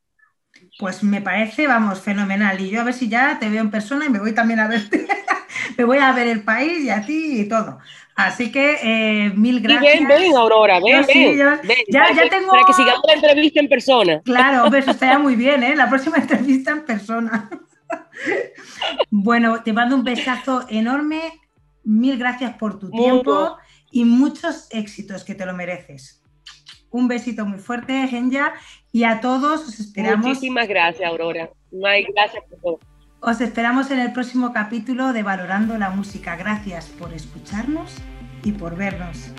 [0.78, 2.60] Pues me parece, vamos, fenomenal.
[2.60, 4.68] Y yo a ver si ya te veo en persona y me voy también a
[4.68, 5.08] verte.
[5.78, 7.80] me voy a ver el país y a ti y todo.
[8.16, 9.96] Así que eh, mil gracias.
[9.96, 12.52] Y ven, ven, Aurora, ven, ven, yo, ven ya, para, ya que, tengo...
[12.52, 14.22] para que sigamos la entrevista en persona.
[14.24, 15.76] Claro, hombre, eso estaría muy bien, ¿eh?
[15.76, 17.50] La próxima entrevista en persona.
[19.10, 21.22] bueno, te mando un besazo enorme.
[21.84, 23.58] Mil gracias por tu tiempo
[23.92, 26.21] y muchos éxitos que te lo mereces.
[26.92, 28.54] Un besito muy fuerte, Genya,
[28.92, 30.26] y a todos os esperamos.
[30.26, 31.50] Muchísimas gracias, Aurora.
[31.72, 32.80] No hay gracias por todo.
[33.22, 36.36] Os esperamos en el próximo capítulo de Valorando la Música.
[36.36, 37.96] Gracias por escucharnos
[38.44, 39.32] y por vernos.